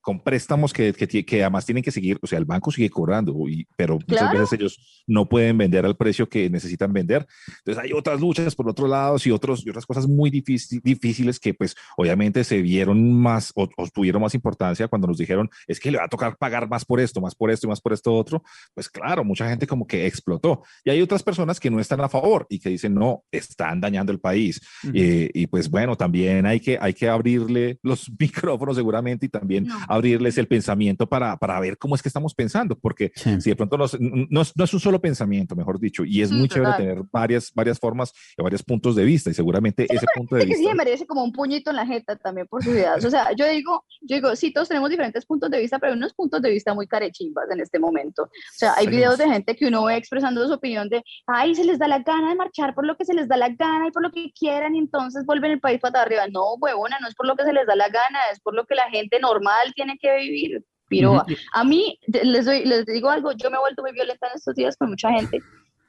con 0.01 0.23
préstamos 0.23 0.73
que, 0.73 0.93
que, 0.93 1.25
que, 1.25 1.41
además 1.41 1.65
tienen 1.65 1.83
que 1.83 1.91
seguir, 1.91 2.17
o 2.21 2.27
sea, 2.27 2.39
el 2.39 2.45
banco 2.45 2.71
sigue 2.71 2.89
cobrando, 2.89 3.33
y, 3.47 3.67
pero 3.75 3.99
muchas 4.07 4.31
veces 4.31 4.53
ellos 4.53 5.03
no 5.07 5.29
pueden 5.29 5.57
vender 5.57 5.85
al 5.85 5.95
precio 5.95 6.27
que 6.27 6.49
necesitan 6.49 6.91
vender. 6.91 7.27
Entonces 7.59 7.83
hay 7.83 7.93
otras 7.93 8.19
luchas 8.19 8.55
por 8.55 8.67
otro 8.67 8.87
lado 8.87 9.17
y, 9.23 9.31
otros, 9.31 9.65
y 9.65 9.69
otras 9.69 9.85
cosas 9.85 10.07
muy 10.07 10.29
difícil, 10.29 10.81
difíciles 10.83 11.39
que 11.39 11.53
pues 11.53 11.75
obviamente 11.97 12.43
se 12.43 12.61
vieron 12.61 13.13
más 13.13 13.51
o, 13.55 13.69
tuvieron 13.93 14.21
más 14.21 14.33
importancia 14.33 14.87
cuando 14.87 15.07
nos 15.07 15.17
dijeron, 15.17 15.49
es 15.67 15.79
que 15.79 15.91
le 15.91 15.97
va 15.97 16.05
a 16.05 16.09
tocar 16.09 16.37
pagar 16.37 16.67
más 16.67 16.83
por 16.83 16.99
esto, 16.99 17.21
más 17.21 17.35
por 17.35 17.51
esto 17.51 17.67
y 17.67 17.69
más 17.69 17.81
por 17.81 17.93
esto 17.93 18.13
otro. 18.13 18.43
Pues 18.73 18.89
claro, 18.89 19.23
mucha 19.23 19.47
gente 19.47 19.67
como 19.67 19.85
que 19.85 20.07
explotó. 20.07 20.63
Y 20.83 20.89
hay 20.89 21.01
otras 21.01 21.23
personas 21.23 21.59
que 21.59 21.69
no 21.69 21.79
están 21.79 22.01
a 22.01 22.09
favor 22.09 22.47
y 22.49 22.59
que 22.59 22.69
dicen, 22.69 22.95
no, 22.95 23.23
están 23.31 23.79
dañando 23.79 24.11
el 24.11 24.19
país. 24.19 24.61
Eh, 24.93 25.29
y 25.33 25.47
pues 25.47 25.69
bueno, 25.69 25.95
también 25.95 26.45
hay 26.45 26.59
que, 26.59 26.77
hay 26.81 26.93
que 26.93 27.07
abrirle 27.07 27.79
los 27.83 28.11
micrófonos 28.19 28.75
seguramente 28.75 29.25
y 29.25 29.29
también 29.29 29.67
abrirles 29.91 30.37
el 30.37 30.47
pensamiento 30.47 31.07
para, 31.07 31.37
para 31.37 31.59
ver 31.59 31.77
cómo 31.77 31.95
es 31.95 32.01
que 32.01 32.09
estamos 32.09 32.33
pensando, 32.33 32.77
porque 32.77 33.11
si 33.15 33.49
de 33.49 33.55
pronto 33.55 33.77
no, 33.77 33.85
no, 34.29 34.41
es 34.41 34.73
un 34.73 34.79
solo 34.79 35.01
pensamiento, 35.01 35.55
mejor 35.55 35.79
dicho, 35.79 36.03
y 36.05 36.21
es 36.21 36.31
muy 36.31 36.47
chévere 36.47 36.73
tener 36.77 37.03
varias, 37.11 37.51
varias 37.53 37.77
formas 37.77 38.13
y 38.37 38.41
varios 38.41 38.63
puntos 38.63 38.95
de 38.95 39.03
vista, 39.03 39.29
y 39.29 39.33
seguramente 39.33 39.85
ese 39.89 40.05
punto 40.15 40.35
de 40.35 40.45
vista... 40.45 40.61
Que 40.61 40.69
sí 40.69 40.75
merece 40.75 41.05
como 41.05 41.23
un 41.23 41.31
puñito 41.31 41.71
en 41.71 41.75
la 41.75 41.85
jeta 41.85 42.15
también 42.15 42.47
por 42.47 42.63
sus 42.63 42.73
ideas. 42.73 43.03
O 43.03 43.09
sea, 43.09 43.33
yo 43.35 43.47
digo, 43.47 43.85
yo 44.01 44.15
digo, 44.15 44.35
sí, 44.35 44.53
todos 44.53 44.69
tenemos 44.69 44.89
diferentes 44.89 45.25
puntos 45.25 45.51
de 45.51 45.59
vista, 45.59 45.77
pero 45.79 45.91
hay 45.91 45.97
unos 45.97 46.13
puntos 46.13 46.41
de 46.41 46.49
vista 46.49 46.73
muy 46.73 46.87
carechimbas 46.87 47.49
en 47.51 47.59
este 47.59 47.79
momento. 47.79 48.23
O 48.23 48.29
sea, 48.55 48.73
hay 48.77 48.87
videos 48.87 49.17
de 49.17 49.27
gente 49.27 49.55
que 49.55 49.67
uno 49.67 49.83
ve 49.85 49.97
expresando 49.97 50.47
su 50.47 50.53
opinión 50.53 50.87
de, 50.87 51.03
ay, 51.27 51.53
se 51.53 51.65
les 51.65 51.79
da 51.79 51.87
la 51.87 51.99
gana 51.99 52.29
de 52.29 52.35
marchar 52.35 52.73
por 52.73 52.85
lo 52.85 52.95
que 52.95 53.05
se 53.05 53.13
les 53.13 53.27
da 53.27 53.35
la 53.35 53.49
gana 53.49 53.87
y 53.87 53.91
por 53.91 54.03
lo 54.03 54.11
que 54.11 54.31
quieran, 54.31 54.75
y 54.75 54.79
entonces 54.79 55.25
vuelven 55.25 55.51
el 55.51 55.59
país 55.59 55.79
para 55.81 56.01
arriba. 56.01 56.27
No, 56.31 56.55
huevona, 56.55 56.97
no 57.01 57.07
es 57.07 57.15
por 57.15 57.27
lo 57.27 57.35
que 57.35 57.43
se 57.43 57.51
les 57.51 57.67
da 57.67 57.75
la 57.75 57.89
gana, 57.89 58.19
es 58.31 58.39
por 58.39 58.53
lo 58.53 58.65
que 58.65 58.75
la 58.75 58.89
gente 58.89 59.19
normal 59.19 59.73
tiene 59.75 59.80
que 59.99 60.15
vivir. 60.17 60.63
Pero 60.89 61.23
a 61.53 61.63
mí, 61.63 61.97
les, 62.07 62.45
doy, 62.45 62.65
les 62.65 62.85
digo 62.85 63.09
algo, 63.09 63.31
yo 63.31 63.49
me 63.49 63.55
he 63.55 63.59
vuelto 63.61 63.81
muy 63.81 63.93
violenta 63.93 64.27
en 64.27 64.33
estos 64.35 64.53
días 64.55 64.75
con 64.75 64.89
mucha 64.89 65.09
gente, 65.09 65.39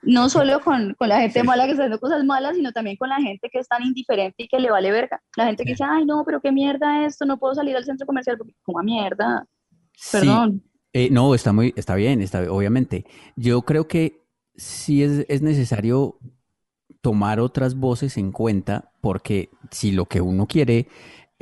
no 0.02 0.28
solo 0.28 0.60
con, 0.60 0.94
con 0.94 1.08
la 1.08 1.20
gente 1.20 1.42
mala 1.42 1.64
que 1.64 1.72
está 1.72 1.82
haciendo 1.82 1.98
cosas 1.98 2.24
malas, 2.24 2.56
sino 2.56 2.70
también 2.70 2.96
con 2.96 3.08
la 3.08 3.20
gente 3.20 3.48
que 3.50 3.58
es 3.58 3.66
tan 3.66 3.82
indiferente 3.82 4.44
y 4.44 4.48
que 4.48 4.60
le 4.60 4.70
vale 4.70 4.92
verga. 4.92 5.20
La 5.36 5.46
gente 5.46 5.64
que 5.64 5.72
dice, 5.72 5.84
ay, 5.84 6.04
no, 6.04 6.22
pero 6.24 6.40
qué 6.40 6.52
mierda 6.52 7.04
esto, 7.04 7.24
no 7.24 7.36
puedo 7.36 7.54
salir 7.54 7.76
al 7.76 7.84
centro 7.84 8.06
comercial 8.06 8.38
porque, 8.38 8.54
como 8.62 8.78
a 8.78 8.84
mierda. 8.84 9.44
Perdón. 10.12 10.62
Eh, 10.92 11.08
no, 11.10 11.34
está 11.34 11.52
muy, 11.52 11.72
está 11.76 11.96
bien, 11.96 12.20
está, 12.20 12.52
obviamente. 12.52 13.04
Yo 13.34 13.62
creo 13.62 13.88
que 13.88 14.22
sí 14.54 15.02
es, 15.02 15.24
es 15.28 15.42
necesario 15.42 16.18
tomar 17.00 17.40
otras 17.40 17.74
voces 17.74 18.16
en 18.18 18.30
cuenta, 18.30 18.92
porque 19.00 19.50
si 19.70 19.90
lo 19.90 20.06
que 20.06 20.20
uno 20.20 20.46
quiere 20.46 20.86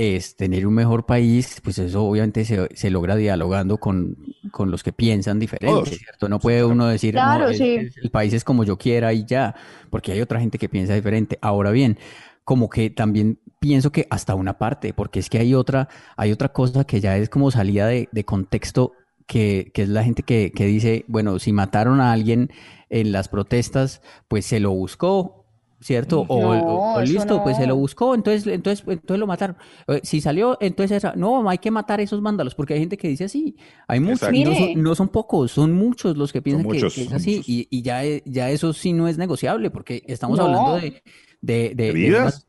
es 0.00 0.35
tener 0.35 0.66
un 0.66 0.73
mejor 0.73 1.04
país, 1.04 1.61
pues 1.62 1.78
eso 1.78 2.04
obviamente 2.04 2.47
se, 2.47 2.69
se 2.75 2.88
logra 2.88 3.16
dialogando 3.16 3.76
con, 3.76 4.16
con, 4.50 4.71
los 4.71 4.83
que 4.83 4.95
piensan 4.95 5.38
diferente, 5.38 5.90
¿cierto? 5.90 6.26
No 6.26 6.38
puede 6.38 6.64
uno 6.64 6.87
decir, 6.87 7.14
no, 7.14 7.49
el 7.49 8.11
país 8.11 8.33
es 8.33 8.42
como 8.42 8.64
yo 8.64 8.78
quiera 8.78 9.12
y 9.12 9.26
ya, 9.26 9.54
porque 9.90 10.12
hay 10.12 10.23
otra 10.23 10.40
gente 10.40 10.57
que 10.57 10.71
piensa 10.71 10.95
diferente. 10.95 11.38
Ahora 11.42 11.71
bien, 11.71 11.99
como 12.45 12.71
que 12.71 12.88
también 12.88 13.40
pienso 13.59 13.92
que 13.92 14.07
hasta 14.09 14.35
una 14.35 14.57
parte, 14.57 14.95
porque 14.95 15.21
es 15.21 15.28
que 15.28 15.37
hay 15.37 15.54
otra, 15.54 15.90
hay 16.16 16.33
otra 16.33 16.50
cosa 16.50 16.85
que 16.85 17.02
ya 17.02 17.19
es 17.19 17.28
como 17.28 17.50
salida 17.50 17.87
de, 17.87 18.09
de 18.11 18.25
contexto, 18.25 18.95
que, 19.26 19.71
que, 19.75 19.83
es 19.83 19.90
la 19.90 20.02
gente 20.02 20.23
que, 20.23 20.50
que 20.50 20.64
dice, 20.64 21.04
bueno, 21.09 21.38
si 21.38 21.52
mataron 21.52 22.00
a 22.00 22.12
alguien 22.12 22.50
en 22.88 23.12
las 23.12 23.28
protestas, 23.28 24.00
pues 24.28 24.47
se 24.47 24.61
lo 24.61 24.71
buscó 24.71 25.39
¿cierto? 25.80 26.25
o, 26.28 27.00
listo, 27.00 27.42
pues 27.42 27.56
se 27.56 27.66
lo 27.66 27.76
buscó, 27.76 28.14
entonces, 28.14 28.46
entonces, 28.46 28.84
entonces 28.87 29.18
lo 29.18 29.26
mataron. 29.26 29.56
Eh, 29.88 30.00
si 30.02 30.20
salió, 30.20 30.58
entonces 30.60 31.02
no, 31.16 31.49
hay 31.49 31.58
que 31.58 31.70
matar 31.70 32.00
a 32.00 32.02
esos 32.02 32.22
vándalos, 32.22 32.54
porque 32.54 32.75
hay 32.75 32.80
gente 32.80 32.96
que 32.96 33.08
dice 33.08 33.25
así. 33.25 33.56
Hay 33.88 34.00
muchos, 34.00 34.28
no 34.76 34.94
son, 34.94 35.08
pocos, 35.08 35.52
son 35.52 35.72
muchos 35.72 36.16
los 36.16 36.32
que 36.32 36.42
piensan 36.42 36.70
que, 36.70 36.78
es 36.78 37.12
así, 37.12 37.42
y, 37.46 37.66
y, 37.70 37.82
ya, 37.82 38.02
ya 38.25 38.50
eso 38.50 38.72
sí 38.72 38.92
no 38.92 39.08
es 39.08 39.18
negociable, 39.18 39.70
porque 39.70 40.02
estamos 40.06 40.38
hablando 40.38 40.76
de, 40.76 41.02
de, 41.40 41.75
de, 41.75 41.92
vidas? 41.92 42.46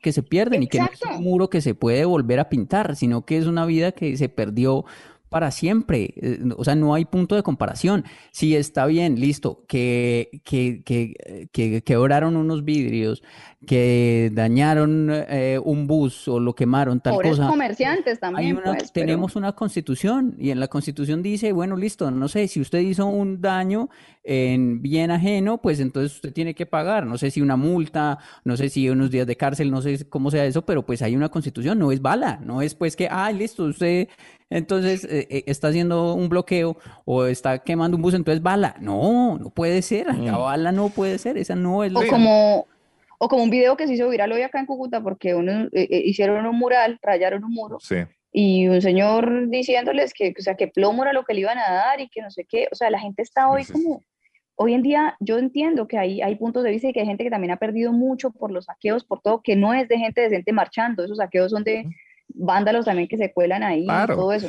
que 0.00 0.12
se 0.12 0.22
pierden 0.22 0.62
y 0.62 0.66
que 0.66 0.78
no 0.78 0.88
es 0.90 1.00
un 1.02 1.22
muro 1.22 1.50
que 1.50 1.60
se 1.60 1.74
puede 1.74 2.04
volver 2.06 2.40
a 2.40 2.48
pintar, 2.48 2.96
sino 2.96 3.26
que 3.26 3.36
es 3.36 3.46
una 3.46 3.66
vida 3.66 3.92
que 3.92 4.16
se 4.16 4.28
perdió 4.30 4.86
para 5.30 5.50
siempre. 5.50 6.12
Eh, 6.16 6.40
o 6.56 6.64
sea, 6.64 6.74
no 6.74 6.92
hay 6.92 7.06
punto 7.06 7.36
de 7.36 7.42
comparación. 7.42 8.04
Si 8.32 8.54
está 8.54 8.84
bien, 8.84 9.18
listo, 9.18 9.64
que, 9.66 10.42
que, 10.44 10.82
que, 10.84 11.48
que 11.52 11.82
quebraron 11.82 12.36
unos 12.36 12.64
vidrios, 12.64 13.22
que 13.66 14.30
dañaron 14.32 15.08
eh, 15.10 15.60
un 15.62 15.86
bus 15.86 16.26
o 16.28 16.40
lo 16.40 16.54
quemaron, 16.54 17.00
tal 17.00 17.14
Pobres 17.14 17.36
cosa. 17.36 17.48
comerciantes 17.48 18.18
también. 18.18 18.58
Pues, 18.62 18.92
tenemos 18.92 19.36
una 19.36 19.52
constitución 19.52 20.34
y 20.38 20.50
en 20.50 20.60
la 20.60 20.68
constitución 20.68 21.22
dice, 21.22 21.52
bueno, 21.52 21.76
listo, 21.76 22.10
no 22.10 22.28
sé, 22.28 22.48
si 22.48 22.60
usted 22.60 22.80
hizo 22.80 23.06
un 23.06 23.40
daño 23.40 23.88
en 24.24 24.82
bien 24.82 25.10
ajeno, 25.10 25.62
pues 25.62 25.78
entonces 25.80 26.16
usted 26.16 26.32
tiene 26.32 26.54
que 26.54 26.66
pagar, 26.66 27.06
no 27.06 27.18
sé 27.18 27.30
si 27.30 27.40
una 27.40 27.56
multa, 27.56 28.18
no 28.44 28.56
sé 28.56 28.68
si 28.68 28.88
unos 28.88 29.10
días 29.10 29.26
de 29.26 29.36
cárcel, 29.36 29.70
no 29.70 29.80
sé 29.80 30.08
cómo 30.08 30.30
sea 30.30 30.44
eso, 30.44 30.64
pero 30.64 30.84
pues 30.84 31.02
hay 31.02 31.14
una 31.14 31.28
constitución, 31.28 31.78
no 31.78 31.92
es 31.92 32.02
bala, 32.02 32.40
no 32.44 32.62
es 32.62 32.74
pues 32.74 32.96
que, 32.96 33.08
ah, 33.10 33.30
listo, 33.30 33.64
usted 33.64 34.08
entonces 34.50 35.04
eh, 35.04 35.26
eh, 35.30 35.44
está 35.46 35.68
haciendo 35.68 36.14
un 36.14 36.28
bloqueo 36.28 36.76
o 37.04 37.24
está 37.24 37.60
quemando 37.60 37.96
un 37.96 38.02
bus, 38.02 38.14
entonces 38.14 38.42
bala. 38.42 38.76
No, 38.80 39.38
no 39.38 39.50
puede 39.50 39.80
ser, 39.82 40.06
la 40.06 40.32
mm. 40.32 40.38
bala 40.38 40.72
no 40.72 40.90
puede 40.90 41.18
ser, 41.18 41.38
esa 41.38 41.54
no 41.54 41.84
es 41.84 41.92
la... 41.92 42.00
O 42.00 42.06
como 42.06 42.66
o 43.22 43.28
como 43.28 43.42
un 43.42 43.50
video 43.50 43.76
que 43.76 43.86
se 43.86 43.92
hizo 43.92 44.08
viral 44.08 44.32
hoy 44.32 44.40
acá 44.40 44.58
en 44.58 44.66
Cúcuta 44.66 45.02
porque 45.02 45.34
uno, 45.34 45.64
eh, 45.72 45.88
eh, 45.90 46.02
hicieron 46.06 46.46
un 46.46 46.58
mural, 46.58 46.98
rayaron 47.02 47.44
un 47.44 47.52
muro. 47.52 47.76
Y 48.32 48.66
un 48.66 48.80
señor 48.80 49.50
diciéndoles 49.50 50.14
que, 50.14 50.32
o 50.38 50.40
sea, 50.40 50.54
que 50.54 50.68
plomo 50.68 51.02
era 51.02 51.12
lo 51.12 51.24
que 51.24 51.34
le 51.34 51.40
iban 51.40 51.58
a 51.58 51.70
dar 51.70 52.00
y 52.00 52.08
que 52.08 52.22
no 52.22 52.30
sé 52.30 52.46
qué. 52.48 52.68
O 52.72 52.74
sea, 52.74 52.88
la 52.88 52.98
gente 52.98 53.22
está 53.22 53.50
hoy 53.50 53.64
como... 53.66 54.02
Hoy 54.54 54.74
en 54.74 54.82
día 54.82 55.16
yo 55.20 55.38
entiendo 55.38 55.86
que 55.86 55.98
hay, 55.98 56.20
hay 56.22 56.36
puntos 56.36 56.64
de 56.64 56.70
vista 56.70 56.88
y 56.88 56.92
que 56.92 57.00
hay 57.00 57.06
gente 57.06 57.24
que 57.24 57.30
también 57.30 57.50
ha 57.50 57.56
perdido 57.56 57.92
mucho 57.92 58.30
por 58.30 58.50
los 58.50 58.66
saqueos, 58.66 59.04
por 59.04 59.20
todo, 59.20 59.42
que 59.42 59.56
no 59.56 59.72
es 59.74 59.88
de 59.88 59.98
gente 59.98 60.22
decente 60.22 60.52
marchando. 60.52 61.04
Esos 61.04 61.18
saqueos 61.18 61.50
son 61.50 61.64
de 61.64 61.86
vándalos 62.34 62.84
también 62.84 63.08
que 63.08 63.16
se 63.16 63.32
cuelan 63.32 63.62
ahí 63.62 63.84
y 63.84 64.06
todo 64.06 64.32
eso. 64.32 64.48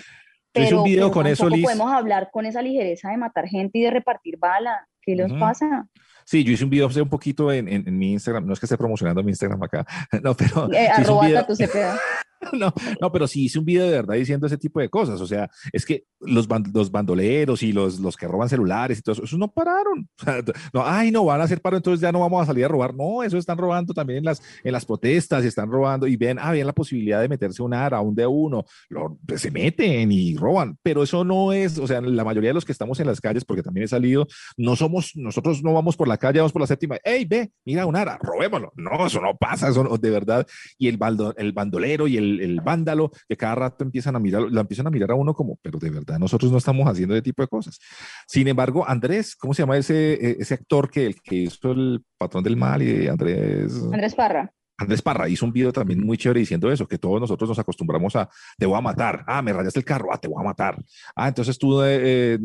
Pero, 0.53 0.79
un 0.79 0.83
video 0.83 1.11
con 1.11 1.27
eso, 1.27 1.47
podemos 1.47 1.91
hablar 1.91 2.29
con 2.31 2.45
esa 2.45 2.61
ligereza 2.61 3.09
de 3.09 3.17
matar 3.17 3.47
gente 3.47 3.79
y 3.79 3.83
de 3.83 3.91
repartir 3.91 4.37
bala. 4.37 4.87
¿Qué 5.01 5.15
les 5.15 5.31
pasa? 5.33 5.87
Sí, 6.25 6.43
yo 6.43 6.53
hice 6.53 6.63
un 6.63 6.69
video 6.69 6.87
hace 6.87 7.01
un 7.01 7.09
poquito 7.09 7.51
en, 7.51 7.67
en, 7.67 7.97
mi 7.97 8.13
Instagram, 8.13 8.45
no 8.45 8.53
es 8.53 8.59
que 8.59 8.65
esté 8.65 8.77
promocionando 8.77 9.23
mi 9.23 9.31
Instagram 9.31 9.63
acá, 9.63 9.85
no, 10.23 10.35
pero... 10.35 10.71
Eh, 10.71 10.87
arroba 10.87 11.45
tu 11.47 11.55
CPA. 11.55 11.97
no, 12.53 12.73
no, 12.99 13.11
pero 13.11 13.27
sí 13.27 13.45
hice 13.45 13.59
un 13.59 13.65
video 13.65 13.85
de 13.85 13.91
verdad 13.91 14.15
diciendo 14.15 14.47
ese 14.47 14.57
tipo 14.57 14.79
de 14.79 14.89
cosas. 14.89 15.21
O 15.21 15.27
sea, 15.27 15.49
es 15.71 15.85
que 15.85 16.05
los, 16.19 16.47
los 16.73 16.91
bandoleros 16.91 17.63
y 17.63 17.71
los, 17.71 17.99
los 17.99 18.17
que 18.17 18.27
roban 18.27 18.49
celulares 18.49 18.99
y 18.99 19.01
todo 19.01 19.13
eso, 19.13 19.23
eso 19.23 19.37
no 19.37 19.51
pararon. 19.51 20.07
no, 20.73 20.83
ay, 20.85 21.11
no 21.11 21.25
van 21.25 21.41
a 21.41 21.45
hacer 21.45 21.61
paro, 21.61 21.77
entonces 21.77 22.01
ya 22.01 22.11
no 22.11 22.19
vamos 22.19 22.41
a 22.43 22.45
salir 22.45 22.65
a 22.65 22.67
robar. 22.67 22.93
No, 22.93 23.23
eso 23.23 23.37
están 23.37 23.57
robando 23.57 23.93
también 23.93 24.19
en 24.19 24.25
las, 24.25 24.41
en 24.63 24.71
las 24.71 24.85
protestas 24.85 25.43
están 25.45 25.69
robando 25.69 26.07
y 26.07 26.15
ven, 26.15 26.37
ah, 26.39 26.51
bien 26.51 26.67
la 26.67 26.73
posibilidad 26.73 27.21
de 27.21 27.29
meterse 27.29 27.61
un 27.61 27.73
ARA, 27.73 28.01
un 28.01 28.15
de 28.15 28.25
uno, 28.25 28.65
lo, 28.89 29.17
pues, 29.25 29.41
se 29.41 29.51
meten 29.51 30.11
y 30.11 30.35
roban. 30.35 30.77
Pero 30.81 31.03
eso 31.03 31.23
no 31.23 31.53
es, 31.53 31.77
o 31.77 31.87
sea, 31.87 32.01
la 32.01 32.23
mayoría 32.23 32.49
de 32.49 32.53
los 32.55 32.65
que 32.65 32.71
estamos 32.71 32.99
en 32.99 33.07
las 33.07 33.21
calles, 33.21 33.45
porque 33.45 33.63
también 33.63 33.85
he 33.85 33.87
salido, 33.87 34.27
no 34.57 34.75
somos, 34.75 35.11
nosotros 35.15 35.63
no 35.63 35.73
vamos 35.73 35.95
por 35.95 36.07
la 36.07 36.17
calle, 36.17 36.39
vamos 36.39 36.53
por 36.53 36.61
la 36.61 36.67
séptima. 36.67 36.97
Hey, 37.03 37.25
ve, 37.27 37.51
mira 37.65 37.85
un 37.85 37.95
ARA, 37.95 38.17
robémoslo. 38.21 38.71
No, 38.75 39.05
eso 39.05 39.21
no 39.21 39.37
pasa, 39.37 39.69
eso 39.69 39.83
de 39.97 40.09
verdad. 40.09 40.47
Y 40.77 40.87
el, 40.87 40.99
el 41.37 41.51
bandolero 41.51 42.07
y 42.07 42.17
el 42.17 42.30
el, 42.39 42.61
vándalo, 42.61 43.11
que 43.27 43.35
cada 43.35 43.55
rato 43.55 43.83
empiezan 43.83 44.15
a 44.15 44.19
mirar, 44.19 44.43
lo 44.43 44.61
empiezan 44.61 44.87
a 44.87 44.89
mirar 44.89 45.11
a 45.11 45.15
uno 45.15 45.33
como, 45.33 45.57
pero 45.61 45.79
de 45.79 45.89
verdad 45.89 46.19
nosotros 46.19 46.51
no 46.51 46.57
estamos 46.57 46.87
haciendo 46.87 47.15
ese 47.15 47.23
tipo 47.23 47.41
de 47.41 47.47
cosas. 47.47 47.79
Sin 48.27 48.47
embargo, 48.47 48.87
Andrés, 48.87 49.35
¿cómo 49.35 49.53
se 49.53 49.63
llama 49.63 49.77
ese, 49.77 50.13
e, 50.13 50.37
ese 50.39 50.53
actor 50.53 50.89
que, 50.89 51.07
el 51.07 51.21
que 51.21 51.35
hizo 51.35 51.71
el 51.71 52.03
patrón 52.17 52.43
del 52.43 52.57
mal 52.57 52.81
y 52.81 53.07
Andrés? 53.07 53.73
Andrés 53.83 54.15
Parra. 54.15 54.53
Andrés 54.81 55.01
Parra 55.01 55.29
hizo 55.29 55.45
un 55.45 55.53
video 55.53 55.71
también 55.71 56.03
muy 56.03 56.17
chévere 56.17 56.39
diciendo 56.39 56.71
eso, 56.71 56.87
que 56.87 56.97
todos 56.97 57.21
nosotros 57.21 57.47
nos 57.49 57.59
acostumbramos 57.59 58.15
a, 58.15 58.27
te 58.57 58.65
voy 58.65 58.77
a 58.77 58.81
matar, 58.81 59.23
ah, 59.27 59.41
me 59.41 59.53
rayaste 59.53 59.79
el 59.79 59.85
carro, 59.85 60.09
ah, 60.11 60.17
te 60.17 60.27
voy 60.27 60.41
a 60.41 60.45
matar, 60.45 60.75
ah, 61.15 61.27
entonces 61.27 61.57
tú 61.59 61.83
eh, 61.83 62.33
eh, 62.33 62.39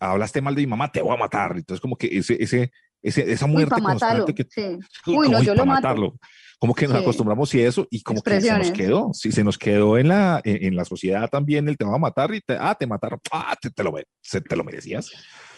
hablaste 0.00 0.40
mal 0.40 0.54
de 0.54 0.62
mi 0.62 0.68
mamá, 0.68 0.90
te 0.90 1.02
voy 1.02 1.12
a 1.14 1.18
matar, 1.18 1.52
entonces 1.54 1.80
como 1.80 1.96
que 1.96 2.06
ese, 2.06 2.42
ese, 2.42 2.72
ese 3.02 3.30
esa 3.32 3.46
muerte 3.46 3.80
constante 3.80 4.34
que... 4.34 4.46
Sí. 4.48 4.78
Uy, 5.06 5.28
no, 5.28 5.42
yo 5.42 5.54
lo 5.54 5.66
matarlo 5.66 6.14
como 6.62 6.76
que 6.76 6.86
nos 6.86 6.98
acostumbramos 6.98 7.52
y 7.56 7.60
eso, 7.60 7.88
y 7.90 8.04
como 8.04 8.22
que 8.22 8.40
se 8.40 8.56
nos 8.56 8.70
quedó, 8.70 9.10
sí, 9.14 9.32
se 9.32 9.42
nos 9.42 9.58
quedó 9.58 9.98
en 9.98 10.06
la, 10.06 10.40
en, 10.44 10.76
la 10.76 10.84
sociedad 10.84 11.28
también 11.28 11.66
el 11.66 11.76
te 11.76 11.84
va 11.84 11.96
a 11.96 11.98
matar 11.98 12.32
y 12.32 12.40
te, 12.40 12.56
ah, 12.56 12.76
te 12.76 12.86
mataron, 12.86 13.18
ah, 13.32 13.56
te, 13.60 13.68
te, 13.68 13.82
lo, 13.82 13.92
te 13.92 14.56
lo 14.56 14.62
merecías. 14.62 15.10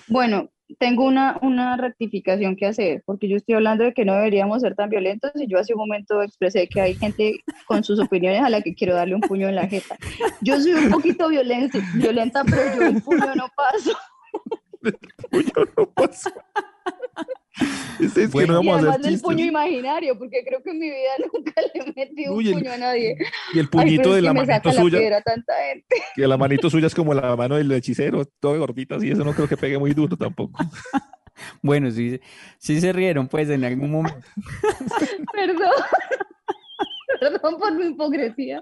Bueno, 0.09 0.49
tengo 0.79 1.05
una, 1.05 1.39
una 1.43 1.77
rectificación 1.77 2.57
que 2.57 2.65
hacer, 2.65 3.03
porque 3.05 3.29
yo 3.29 3.37
estoy 3.37 3.55
hablando 3.55 3.85
de 3.85 3.93
que 3.93 4.07
no 4.07 4.15
deberíamos 4.15 4.63
ser 4.63 4.77
tan 4.77 4.89
violentos 4.89 5.31
y 5.35 5.47
yo 5.47 5.59
hace 5.59 5.75
un 5.75 5.81
momento 5.81 6.23
expresé 6.23 6.67
que 6.69 6.81
hay 6.81 6.95
gente 6.95 7.35
con 7.67 7.85
sus 7.85 8.01
opiniones 8.01 8.43
a 8.43 8.49
la 8.49 8.63
que 8.63 8.75
quiero 8.75 8.95
darle 8.95 9.15
un 9.15 9.21
puño 9.21 9.47
en 9.47 9.57
la 9.57 9.69
jeta. 9.69 9.99
Yo 10.41 10.59
soy 10.59 10.73
un 10.73 10.91
poquito 10.91 11.29
violenta, 11.29 11.81
violenta 11.97 12.45
pero 12.45 12.77
yo 12.77 12.87
el 12.87 13.03
puño 13.03 13.35
no 13.35 13.47
paso. 13.55 13.93
El 14.83 14.95
puño 15.31 15.69
no 15.77 15.87
pasa. 15.93 16.33
Es, 18.01 18.07
es 18.07 18.15
que 18.15 18.27
Bueno, 18.27 18.55
no 18.55 18.63
Y 18.63 18.67
vamos 18.67 18.75
a 18.75 18.79
además 18.81 18.97
hacer 18.99 19.11
del 19.13 19.21
puño 19.21 19.45
imaginario, 19.45 20.19
porque 20.19 20.43
creo 20.45 20.63
que 20.63 20.71
en 20.71 20.79
mi 20.81 20.87
vida 20.91 21.11
nunca 21.33 21.53
le 21.75 21.93
metí 21.95 22.27
un 22.27 22.37
Uy, 22.37 22.49
el- 22.49 22.55
puño 22.55 22.73
a 22.73 22.77
nadie. 22.77 23.17
Y 23.53 23.59
el 23.61 23.65
Ay, 23.67 23.69
puñito 23.71 24.09
es 24.09 24.15
de 24.17 24.21
que 24.21 24.23
la 24.23 24.33
me 24.35 24.45
manito 24.47 24.69
la 24.71 24.75
suya, 24.75 24.99
piedra 24.99 25.21
tanta 25.23 25.53
gente. 25.69 25.97
que 26.17 26.27
la 26.27 26.37
manito 26.37 26.69
suya 26.71 26.87
es 26.89 26.95
como 26.95 27.15
la 27.15 27.37
mano 27.37 27.57
del 27.57 27.71
hechicero, 27.73 28.25
todo 28.41 28.59
gordita 28.59 28.97
así, 28.97 29.11
eso 29.11 29.25
no 29.25 29.33
creo 29.33 29.47
que 29.49 29.57
pegue 29.57 29.79
muy 29.79 29.95
duro 29.95 30.17
tampoco. 30.17 30.59
Bueno, 31.63 31.91
sí, 31.91 32.21
sí 32.59 32.81
se 32.81 32.93
rieron, 32.93 33.27
pues, 33.27 33.51
en 33.51 33.65
algún 33.65 33.91
momento. 33.91 34.25
Perdón. 35.33 35.73
Perdón 37.21 37.59
por 37.59 37.73
mi 37.75 37.87
hipocresía 37.87 38.61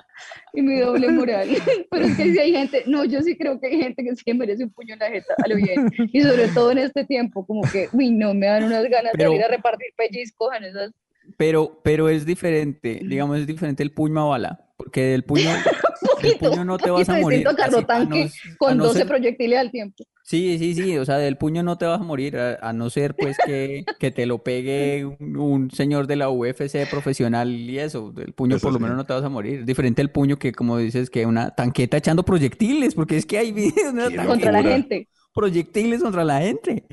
y 0.53 0.63
mi 0.63 0.81
doble 0.81 1.09
moral. 1.11 1.49
Pero 1.91 2.05
es 2.05 2.17
que 2.17 2.33
si 2.33 2.39
hay 2.39 2.53
gente, 2.53 2.85
no, 2.87 3.05
yo 3.05 3.21
sí 3.23 3.37
creo 3.37 3.59
que 3.61 3.67
hay 3.69 3.81
gente 3.83 4.03
que 4.05 4.15
sí 4.17 4.35
merece 4.35 4.65
un 4.65 4.71
puño 4.71 4.95
en 4.95 5.01
la 5.01 5.11
jeta, 5.11 5.35
a 5.45 5.49
lo 5.49 5.57
bien. 5.57 5.91
Y 6.13 6.23
sobre 6.23 6.49
todo 6.49 6.71
en 6.73 6.79
este 6.79 7.05
tiempo, 7.05 7.47
como 7.47 7.63
que, 7.71 7.89
uy, 7.93 8.11
no, 8.11 8.35
me 8.35 8.47
dan 8.47 8.65
unas 8.65 8.85
ganas 8.89 9.13
Pero- 9.17 9.31
de 9.31 9.37
ir 9.37 9.45
a 9.45 9.49
repartir 9.49 9.89
pellizcos 9.97 10.49
en 10.57 10.65
esas. 10.65 10.93
Pero, 11.37 11.81
pero 11.85 12.09
es 12.09 12.27
diferente, 12.27 13.01
digamos, 13.05 13.39
es 13.39 13.47
diferente 13.47 13.83
el 13.83 13.93
puño 13.93 14.21
a 14.23 14.25
bala, 14.25 14.67
porque 14.77 15.03
del 15.03 15.23
puño, 15.23 15.45
del 16.23 16.33
Poquito, 16.33 16.51
puño 16.51 16.65
no 16.65 16.79
te 16.79 16.91
vas 16.91 17.09
a 17.09 17.19
morir. 17.19 17.47
a 17.47 17.51
así, 17.51 17.61
a 17.77 17.95
a 17.97 18.29
con 18.59 18.77
no 18.79 18.85
12 18.85 18.99
ser- 19.01 19.09
proyectiles 19.09 19.59
al 19.59 19.71
tiempo. 19.71 20.05
Sí, 20.25 20.57
sí, 20.59 20.75
sí, 20.75 20.97
o 20.99 21.05
sea, 21.05 21.19
del 21.19 21.37
puño 21.37 21.63
no 21.65 21.77
te 21.79 21.85
vas 21.85 22.01
a 22.01 22.05
morir, 22.05 22.37
a, 22.39 22.55
a 22.63 22.73
no 22.73 22.91
ser 22.91 23.17
pues 23.17 23.37
que, 23.45 23.85
que 23.99 24.13
te 24.13 24.25
lo 24.25 24.43
pegue 24.45 25.05
un, 25.21 25.37
un 25.37 25.71
señor 25.73 26.07
de 26.07 26.15
la 26.17 26.31
UFC 26.31 26.89
profesional 26.89 27.51
y 27.53 27.79
eso, 27.81 28.13
del 28.13 28.33
puño 28.33 28.57
Eso 28.57 28.67
por 28.67 28.73
lo 28.73 28.79
menos 28.79 28.97
no 28.97 29.05
te 29.05 29.13
vas 29.15 29.25
a 29.25 29.29
morir. 29.29 29.65
Diferente 29.65 30.01
el 30.01 30.11
puño 30.11 30.39
que, 30.39 30.53
como 30.53 30.79
dices, 30.79 31.11
que 31.11 31.27
una 31.27 31.55
tanqueta 31.55 31.97
echando 31.97 32.25
proyectiles, 32.25 32.95
porque 32.95 33.17
es 33.17 33.27
que 33.27 33.39
hay 33.39 33.51
videos 33.53 33.95
de 33.95 34.17
Contra 34.25 34.53
la 34.53 34.63
gente. 34.63 35.09
proyectiles 35.35 36.03
contra 36.03 36.25
la 36.25 36.41
gente. 36.41 36.85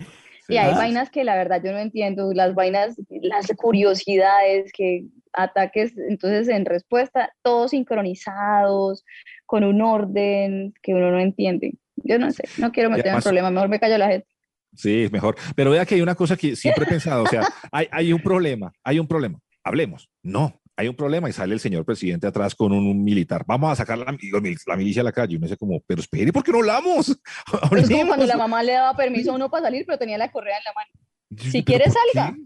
Y 0.47 0.57
hay 0.57 0.71
Ah. 0.73 0.77
vainas 0.77 1.11
que 1.11 1.23
la 1.23 1.35
verdad 1.35 1.61
yo 1.63 1.71
no 1.71 1.77
entiendo, 1.77 2.33
las 2.33 2.55
vainas, 2.55 2.95
las 3.21 3.45
curiosidades, 3.55 4.71
que 4.73 5.05
ataques, 5.33 5.93
entonces 5.97 6.47
en 6.47 6.65
respuesta, 6.65 7.33
todos 7.41 7.71
sincronizados, 7.71 9.05
con 9.45 9.63
un 9.63 9.81
orden 9.81 10.73
que 10.81 10.93
uno 10.93 11.11
no 11.11 11.19
entiende. 11.19 11.75
Yo 11.97 12.17
no 12.17 12.31
sé, 12.31 12.43
no 12.57 12.71
quiero 12.71 12.89
meterme 12.89 13.17
en 13.17 13.23
problemas, 13.23 13.51
mejor 13.51 13.69
me 13.69 13.79
callo 13.79 13.97
la 13.97 14.07
gente. 14.07 14.27
Sí, 14.75 15.03
es 15.03 15.11
mejor. 15.11 15.35
Pero 15.55 15.71
vea 15.71 15.85
que 15.85 15.95
hay 15.95 16.01
una 16.01 16.15
cosa 16.15 16.37
que 16.37 16.55
siempre 16.55 16.85
he 16.85 16.87
pensado, 16.87 17.23
o 17.23 17.27
sea, 17.27 17.47
hay, 17.71 17.87
hay 17.91 18.13
un 18.13 18.21
problema, 18.21 18.71
hay 18.83 18.99
un 18.99 19.07
problema. 19.07 19.39
Hablemos. 19.63 20.09
No, 20.23 20.61
hay 20.79 20.87
un 20.87 20.95
problema 20.95 21.29
y 21.29 21.33
sale 21.33 21.53
el 21.53 21.59
señor 21.59 21.83
presidente 21.83 22.25
atrás 22.25 22.55
con 22.55 22.71
un, 22.71 22.87
un 22.87 23.03
militar. 23.03 23.43
Vamos 23.45 23.69
a 23.71 23.75
sacar 23.75 23.97
la, 23.97 24.05
la 24.05 24.75
milicia 24.77 25.01
a 25.01 25.03
la 25.03 25.11
calle. 25.11 25.33
Y 25.33 25.35
uno 25.35 25.45
dice 25.45 25.57
como, 25.57 25.81
pero 25.85 25.99
espere, 25.99 26.31
¿por 26.31 26.41
qué 26.41 26.53
no 26.53 26.59
hablamos? 26.59 27.09
Es 27.77 27.89
como 27.89 28.07
cuando 28.07 28.25
la 28.25 28.37
mamá 28.37 28.63
le 28.63 28.71
daba 28.71 28.95
permiso 28.95 29.31
a 29.31 29.35
uno 29.35 29.49
para 29.49 29.63
salir, 29.63 29.83
pero 29.85 29.97
tenía 29.97 30.17
la 30.17 30.31
correa 30.31 30.57
en 30.57 30.63
la 30.63 30.73
mano. 30.73 31.51
Si 31.51 31.65
quiere, 31.65 31.85
¿por 31.85 31.93
salga. 31.93 32.33
qué? 32.33 32.43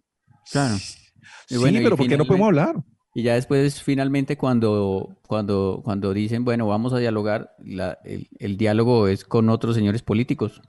Claro. 0.52 0.76
Sí, 1.48 1.56
Y 1.56 1.58
bueno, 1.58 1.80
y 1.80 1.84
pero 1.84 1.98
¿por 1.98 2.08
qué 2.08 2.18
no 2.18 2.26
podemos 2.26 2.48
hablar? 2.48 2.76
Y 3.16 3.22
ya 3.24 3.36
después, 3.36 3.82
finalmente, 3.84 4.38
cuando, 4.38 5.18
cuando, 5.28 5.82
cuando 5.84 6.14
dicen, 6.14 6.44
bueno, 6.46 6.68
vamos 6.68 6.94
a 6.94 6.98
dialogar, 7.00 7.52
la- 7.64 8.00
el, 8.04 8.28
el 8.40 8.58
diálogo 8.58 9.08
es 9.08 9.24
con 9.24 9.50
otros 9.50 9.76
señores 9.76 10.02
políticos. 10.02 10.62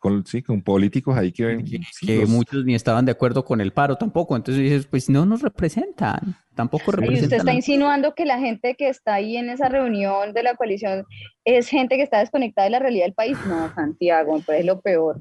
Con, 0.00 0.24
sí, 0.26 0.42
con 0.42 0.62
políticos 0.62 1.16
ahí 1.16 1.30
que, 1.30 1.58
que, 1.58 1.80
sí, 1.92 2.06
que 2.06 2.20
los- 2.22 2.30
muchos 2.30 2.64
ni 2.64 2.74
estaban 2.74 3.04
de 3.04 3.12
acuerdo 3.12 3.44
con 3.44 3.60
el 3.60 3.72
paro 3.72 3.96
tampoco. 3.96 4.34
Entonces 4.34 4.62
dices, 4.62 4.86
pues 4.86 5.08
no 5.10 5.24
nos 5.26 5.42
representan, 5.42 6.36
tampoco 6.54 6.90
Y 6.90 6.94
usted 6.94 7.00
representan. 7.00 7.38
está 7.38 7.52
insinuando 7.52 8.14
que 8.14 8.24
la 8.24 8.38
gente 8.38 8.74
que 8.74 8.88
está 8.88 9.14
ahí 9.14 9.36
en 9.36 9.50
esa 9.50 9.68
reunión 9.68 10.32
de 10.32 10.42
la 10.42 10.54
coalición 10.54 11.04
es 11.44 11.68
gente 11.68 11.96
que 11.96 12.02
está 12.02 12.18
desconectada 12.20 12.64
de 12.64 12.70
la 12.70 12.78
realidad 12.78 13.04
del 13.04 13.14
país. 13.14 13.36
No, 13.46 13.70
Santiago, 13.74 14.42
pues 14.44 14.60
es 14.60 14.66
lo 14.66 14.80
peor. 14.80 15.20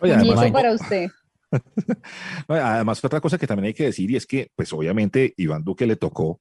Oye, 0.00 0.14
además, 0.14 0.50
para 0.50 0.72
usted. 0.72 1.10
Además, 2.48 3.04
otra 3.04 3.20
cosa 3.20 3.38
que 3.38 3.46
también 3.46 3.66
hay 3.66 3.74
que 3.74 3.84
decir 3.84 4.10
y 4.10 4.16
es 4.16 4.26
que, 4.26 4.50
pues 4.54 4.72
obviamente, 4.72 5.34
Iván 5.36 5.64
Duque 5.64 5.86
le 5.86 5.96
tocó, 5.96 6.40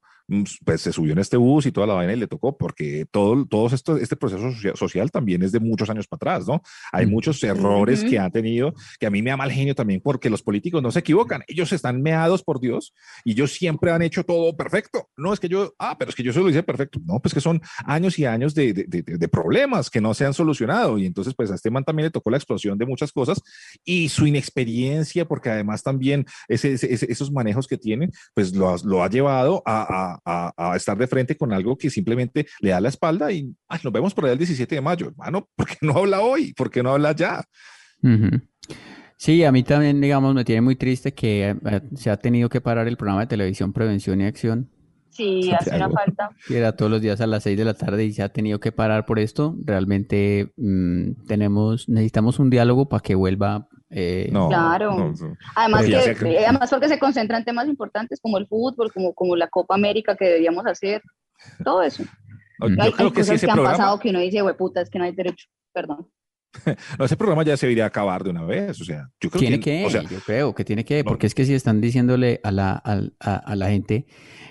pues 0.66 0.82
se 0.82 0.92
subió 0.92 1.14
en 1.14 1.20
este 1.20 1.38
bus 1.38 1.66
y 1.66 1.72
toda 1.72 1.88
la 1.88 1.94
vaina 1.94 2.14
y 2.14 2.18
le 2.18 2.28
tocó, 2.28 2.58
porque 2.58 3.06
todo, 3.12 3.46
todo 3.46 3.68
esto, 3.68 3.98
este 3.98 4.16
proceso 4.16 4.52
socia- 4.52 4.76
social 4.76 5.12
también 5.12 5.44
es 5.44 5.52
de 5.52 5.60
muchos 5.60 5.90
años 5.90 6.08
para 6.08 6.34
atrás, 6.34 6.48
¿no? 6.48 6.62
Hay 6.92 7.06
Mm. 7.06 7.10
muchos 7.10 7.44
errores 7.44 8.02
Ujú. 8.02 8.10
que 8.10 8.20
han 8.20 8.32
tenido, 8.32 8.74
que 9.00 9.06
a 9.08 9.10
mí 9.10 9.22
me 9.22 9.30
da 9.30 9.38
mal 9.38 9.52
genio 9.52 9.76
también, 9.76 10.02
porque 10.04 10.30
los 10.30 10.42
políticos 10.42 10.82
no 10.82 10.92
se 10.92 11.00
equivocan, 11.00 11.44
ellos 11.48 11.72
están 11.74 12.02
meados 12.02 12.44
por 12.44 12.60
Dios 12.60 12.94
y 13.24 13.32
ellos 13.32 13.52
siempre 13.54 13.92
han 13.92 14.02
hecho 14.02 14.24
todo 14.24 14.56
perfecto. 14.56 15.10
No 15.18 15.34
es 15.34 15.40
que 15.40 15.50
yo, 15.50 15.74
ah, 15.80 15.98
pero 15.98 16.10
es 16.10 16.16
que 16.16 16.24
yo 16.24 16.34
se 16.34 16.40
lo 16.40 16.50
hice 16.50 16.64
perfecto. 16.64 17.00
No, 17.06 17.20
pues 17.20 17.34
que 17.34 17.42
son 17.42 17.62
años 17.86 18.18
y 18.20 18.26
años 18.26 18.54
de, 18.56 18.74
de- 18.74 18.86
de- 18.88 19.18
de 19.18 19.28
problemas 19.28 19.90
que 19.90 20.02
no 20.02 20.14
se 20.14 20.26
han 20.26 20.34
solucionado 20.34 20.98
y 20.98 21.06
entonces, 21.06 21.34
pues 21.36 21.52
a 21.52 21.56
este 21.56 21.70
man 21.72 21.84
también 21.84 22.06
le 22.06 22.12
tocó 22.12 22.30
la 22.30 22.38
explosión 22.38 22.78
de 22.78 22.86
muchas 22.86 23.12
cosas 23.12 23.42
y 23.84 24.10
su 24.10 24.26
inexperiencia, 24.28 25.26
porque 25.26 25.50
además 25.50 25.84
también 25.84 26.26
ese, 26.48 26.74
ese- 26.74 26.94
ese- 26.94 27.12
esos 27.12 27.32
manejos 27.32 27.68
que 27.68 27.78
tiene, 27.78 28.10
pues 28.34 28.56
lo, 28.56 28.70
ha- 28.70 28.78
lo 28.84 29.04
ha 29.04 29.10
llevado 29.10 29.62
a, 29.66 29.82
a- 30.14 30.20
a- 30.26 30.54
a 30.58 30.76
estar 30.76 30.98
de 30.98 31.08
frente 31.08 31.36
con 31.38 31.52
algo 31.54 31.78
que 31.78 31.90
simplemente 31.90 32.46
le 32.60 32.70
da 32.72 32.82
la 32.82 32.90
espalda 32.90 33.32
y 33.32 33.54
ay, 33.68 33.80
nos 33.84 33.94
vemos 33.94 34.14
por 34.14 34.26
ahí 34.26 34.32
el 34.32 34.38
17 34.38 34.76
de 34.76 34.82
mayo, 34.82 35.08
hermano, 35.08 35.50
¿por 35.56 35.68
qué 35.68 35.78
no 35.82 35.94
habla 35.98 36.22
hoy? 36.22 36.54
¿Por 36.54 36.70
qué 36.70 36.82
no 36.84 36.92
habla 36.92 37.14
ya? 37.16 37.44
Ujú. 38.02 38.42
Sí, 39.18 39.44
a 39.44 39.52
mí 39.52 39.64
también, 39.64 40.02
digamos, 40.02 40.34
me 40.36 40.44
tiene 40.44 40.62
muy 40.62 40.76
triste 40.76 41.14
que 41.14 41.50
eh, 41.66 41.82
se 41.96 42.10
ha 42.10 42.18
tenido 42.18 42.50
que 42.50 42.60
parar 42.62 42.88
el 42.88 42.98
programa 42.98 43.22
de 43.22 43.28
televisión 43.28 43.72
Prevención 43.72 44.20
y 44.22 44.26
Acción, 44.26 44.70
Sí, 45.12 45.52
hace 45.54 45.76
una 45.76 45.92
falta. 45.92 46.30
que 46.48 46.58
era 46.58 46.76
todos 46.76 46.90
los 46.92 47.00
días 47.00 47.22
a 47.22 47.28
las 47.28 47.44
6 47.44 47.56
de 47.58 47.64
la 47.66 47.76
tarde 47.76 48.04
y 48.04 48.12
se 48.14 48.24
ha 48.24 48.30
tenido 48.30 48.60
que 48.60 48.72
parar 48.72 49.06
por 49.06 49.20
esto. 49.20 49.56
Realmente 49.64 50.52
mm, 50.58 51.26
tenemos, 51.28 51.88
necesitamos 51.88 52.40
un 52.40 52.50
diálogo 52.50 52.90
para 52.90 53.02
que 53.04 53.14
vuelva. 53.16 53.68
Eh, 53.94 54.30
No, 54.32 54.50
Claro. 54.50 54.92
no, 54.98 55.10
no. 55.14 55.38
Además, 55.56 55.86
que, 55.86 56.16
que- 56.16 56.32
eh, 56.32 56.46
además 56.46 56.70
porque 56.70 56.88
se 56.90 57.00
concentra 57.00 57.38
en 57.38 57.46
temas 57.46 57.68
importantes 57.68 58.20
como 58.22 58.38
el 58.38 58.48
fútbol, 58.48 58.92
como, 58.94 59.14
como 59.14 59.36
la 59.36 59.48
Copa 59.48 59.76
América 59.76 60.16
que 60.16 60.26
deberíamos 60.26 60.66
hacer, 60.66 61.02
todo 61.64 61.82
eso. 61.84 62.04
Yo 62.60 62.70
Yo 62.70 62.84
hay, 62.84 62.92
creo 62.94 63.08
hay 63.08 63.14
que 63.14 63.20
cosas 63.22 63.36
ese 63.36 63.46
que 63.46 63.52
han 63.52 63.56
programa, 63.58 63.78
pasado 63.78 64.00
que 64.00 64.10
uno 64.10 64.20
dice, 64.20 64.42
güey, 64.42 64.56
puta, 64.56 64.82
es 64.82 64.90
que 64.90 65.00
no 65.00 65.06
hay 65.06 65.12
derecho. 65.14 65.48
Perdón. 65.74 66.08
no, 67.00 67.06
ese 67.06 67.18
programa 67.18 67.44
ya 67.44 67.58
se 67.58 67.66
debería 67.66 67.86
acabar 67.88 68.24
de 68.24 68.30
una 68.30 68.44
vez, 68.44 68.80
o 68.80 68.86
sea, 68.86 69.10
yo 69.20 69.30
creo 69.32 69.40
Tiene 69.40 69.60
que, 69.60 69.80
que, 69.80 69.86
o 69.86 69.90
sea, 69.90 70.04
yo 70.04 70.20
creo 70.20 70.54
que 70.54 70.64
tiene 70.64 70.86
que, 70.86 71.00
no. 71.04 71.10
porque 71.10 71.26
es 71.26 71.34
que 71.34 71.46
si 71.46 71.54
están 71.56 71.82
diciéndole 71.82 72.40
a 72.44 72.52
la, 72.52 72.74
al- 72.74 73.16
a, 73.20 73.36
a 73.38 73.56
la 73.56 73.70
gente, 73.70 74.06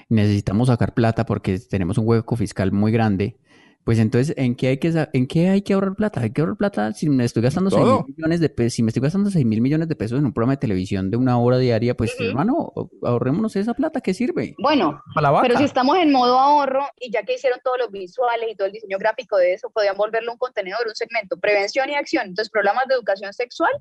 necesitamos 0.09 0.67
sacar 0.69 0.95
plata 0.95 1.25
porque 1.25 1.59
tenemos 1.61 1.99
un 1.99 2.09
hueco 2.09 2.35
fiscal 2.37 2.73
muy 2.73 2.91
grande, 2.91 3.37
pues 3.85 3.99
entonces, 3.99 4.35
¿en 4.37 4.55
qué 4.55 4.69
hay 4.69 4.79
que, 4.79 5.09
en 5.13 5.27
qué 5.27 5.49
hay 5.49 5.63
que 5.63 5.75
ahorrar 5.75 5.95
plata? 5.97 6.21
Hay 6.21 6.31
que 6.31 6.41
ahorrar 6.41 6.57
plata 6.57 6.93
si 6.93 7.09
me 7.09 7.25
estoy 7.25 7.43
gastando 7.43 7.71
6 7.71 7.83
Todo. 7.83 8.05
mil 8.05 8.15
millones 8.17 8.41
de 8.41 8.49
pesos, 8.49 8.75
si 8.75 8.83
me 8.83 8.91
estoy 8.91 9.03
gastando 9.03 9.31
6 9.31 9.45
mil 9.45 9.61
millones 9.61 9.89
de 9.89 9.97
pesos 9.97 10.19
en 10.19 10.27
un 10.27 10.33
programa 10.33 10.53
de 10.53 10.59
televisión 10.59 11.11
de 11.11 11.17
una 11.17 11.39
hora 11.39 11.59
diaria, 11.59 11.95
pues 11.95 12.15
hermano, 12.21 12.73
ahorrémonos 13.03 13.57
esa 13.57 13.75
plata 13.75 14.01
que 14.01 14.15
sirve 14.15 14.55
Bueno, 14.59 15.03
pero 15.43 15.59
si 15.59 15.65
estamos 15.65 15.97
en 15.99 16.13
modo 16.13 16.39
ahorro 16.39 16.87
y 17.01 17.11
ya 17.11 17.23
que 17.25 17.35
hicieron 17.35 17.59
todos 17.65 17.79
los 17.79 17.91
visuales 17.91 18.49
y 18.51 18.55
todo 18.55 18.67
el 18.67 18.73
diseño 18.73 18.99
gráfico 18.99 19.37
de 19.37 19.55
eso, 19.55 19.71
podían 19.71 19.97
volverlo 19.97 20.33
un 20.33 20.39
contenedor, 20.39 20.87
un 20.87 20.95
segmento, 20.95 21.37
prevención 21.39 21.91
y 21.91 21.95
acción. 21.95 22.29
Entonces, 22.29 22.51
programas 22.51 22.87
de 22.89 22.95
educación 22.95 23.33
sexual 23.33 23.73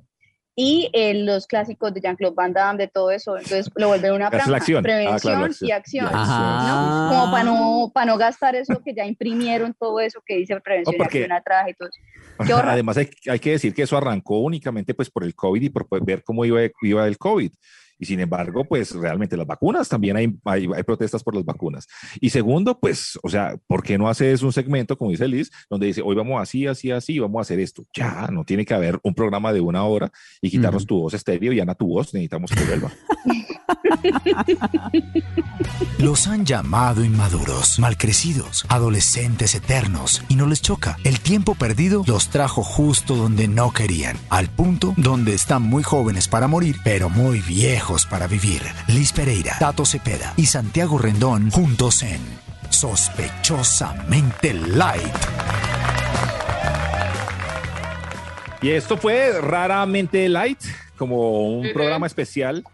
y 0.54 0.90
eh, 0.92 1.14
los 1.14 1.46
clásicos 1.46 1.94
de 1.94 2.00
Jean-Claude 2.02 2.34
Van 2.34 2.52
Damme, 2.52 2.78
de 2.78 2.88
todo 2.88 3.10
eso. 3.10 3.36
Entonces, 3.36 3.70
lo 3.74 3.88
vuelven 3.88 4.12
una 4.12 4.30
franja, 4.30 4.56
acción. 4.56 4.78
Ah, 4.78 4.82
prevención 4.82 5.18
claro, 5.20 5.40
la 5.40 5.46
acción. 5.46 5.68
y 5.68 5.72
acción. 5.72 6.04
¿no? 6.04 7.08
Como 7.10 7.30
para 7.32 7.44
no, 7.44 7.90
para 7.94 8.06
no 8.06 8.18
gastar 8.18 8.54
eso 8.54 8.82
que 8.84 8.94
ya 8.94 9.06
imprimieron 9.06 9.74
todo 9.74 10.00
eso 10.00 10.20
que 10.24 10.36
dice 10.36 10.60
prevención 10.60 10.94
No, 10.98 11.02
porque- 11.04 11.20
y 11.20 11.22
acción 11.22 11.38
atrás 11.38 11.68
y 11.68 11.74
todo 11.74 11.88
eso. 11.88 11.98
¿Qué 12.46 12.52
ahorra? 12.52 12.72
Además, 12.72 12.96
hay, 12.96 13.08
hay 13.30 13.38
que 13.38 13.52
decir 13.52 13.72
que 13.74 13.82
eso 13.82 13.96
arrancó 13.96 14.38
únicamente 14.40 14.94
pues, 14.94 15.10
por 15.10 15.24
el 15.24 15.34
COVID 15.34 15.62
y 15.62 15.70
por 15.70 15.88
pues, 15.88 16.04
ver 16.04 16.22
cómo 16.22 16.44
iba, 16.44 16.60
iba 16.82 17.06
el 17.06 17.16
COVID. 17.18 17.52
Y 18.02 18.04
sin 18.04 18.18
embargo, 18.18 18.64
pues 18.64 18.90
realmente 18.96 19.36
las 19.36 19.46
vacunas, 19.46 19.88
también 19.88 20.16
hay, 20.16 20.36
hay, 20.44 20.68
hay 20.74 20.82
protestas 20.82 21.22
por 21.22 21.36
las 21.36 21.44
vacunas. 21.44 21.86
Y 22.20 22.30
segundo, 22.30 22.80
pues, 22.80 23.16
o 23.22 23.28
sea, 23.28 23.56
¿por 23.68 23.84
qué 23.84 23.96
no 23.96 24.08
haces 24.08 24.42
un 24.42 24.52
segmento, 24.52 24.98
como 24.98 25.12
dice 25.12 25.28
Liz, 25.28 25.52
donde 25.70 25.86
dice, 25.86 26.02
hoy 26.04 26.16
vamos 26.16 26.42
así, 26.42 26.66
así, 26.66 26.90
así, 26.90 27.20
vamos 27.20 27.38
a 27.38 27.42
hacer 27.42 27.60
esto? 27.60 27.86
Ya, 27.94 28.26
no 28.32 28.44
tiene 28.44 28.64
que 28.64 28.74
haber 28.74 28.98
un 29.04 29.14
programa 29.14 29.52
de 29.52 29.60
una 29.60 29.84
hora 29.84 30.10
y 30.40 30.50
quitarnos 30.50 30.84
tu 30.84 30.98
voz 30.98 31.14
estéreo 31.14 31.52
y 31.52 31.60
Ana 31.60 31.76
tu 31.76 31.86
voz, 31.86 32.12
necesitamos 32.12 32.50
que 32.50 32.64
vuelva. 32.64 32.90
Los 35.98 36.26
han 36.26 36.44
llamado 36.44 37.04
inmaduros, 37.04 37.78
malcrecidos, 37.78 38.66
adolescentes 38.68 39.54
eternos, 39.54 40.24
y 40.28 40.34
no 40.34 40.48
les 40.48 40.60
choca. 40.60 40.96
El 41.04 41.20
tiempo 41.20 41.54
perdido 41.54 42.02
los 42.08 42.30
trajo 42.30 42.64
justo 42.64 43.14
donde 43.14 43.46
no 43.46 43.72
querían, 43.72 44.16
al 44.28 44.48
punto 44.48 44.94
donde 44.96 45.34
están 45.34 45.62
muy 45.62 45.84
jóvenes 45.84 46.26
para 46.26 46.48
morir, 46.48 46.78
pero 46.82 47.08
muy 47.08 47.40
viejos 47.42 47.91
para 48.06 48.26
vivir. 48.26 48.62
Liz 48.88 49.12
Pereira, 49.12 49.56
Tato 49.58 49.84
Cepeda 49.84 50.32
y 50.36 50.46
Santiago 50.46 50.96
Rendón 50.96 51.50
juntos 51.50 52.02
en 52.02 52.20
Sospechosamente 52.70 54.54
Light. 54.54 55.14
Y 58.62 58.70
esto 58.70 58.96
fue 58.96 59.40
raramente 59.40 60.28
light, 60.28 60.60
como 60.96 61.58
un 61.58 61.72
programa 61.72 62.06
especial 62.06 62.64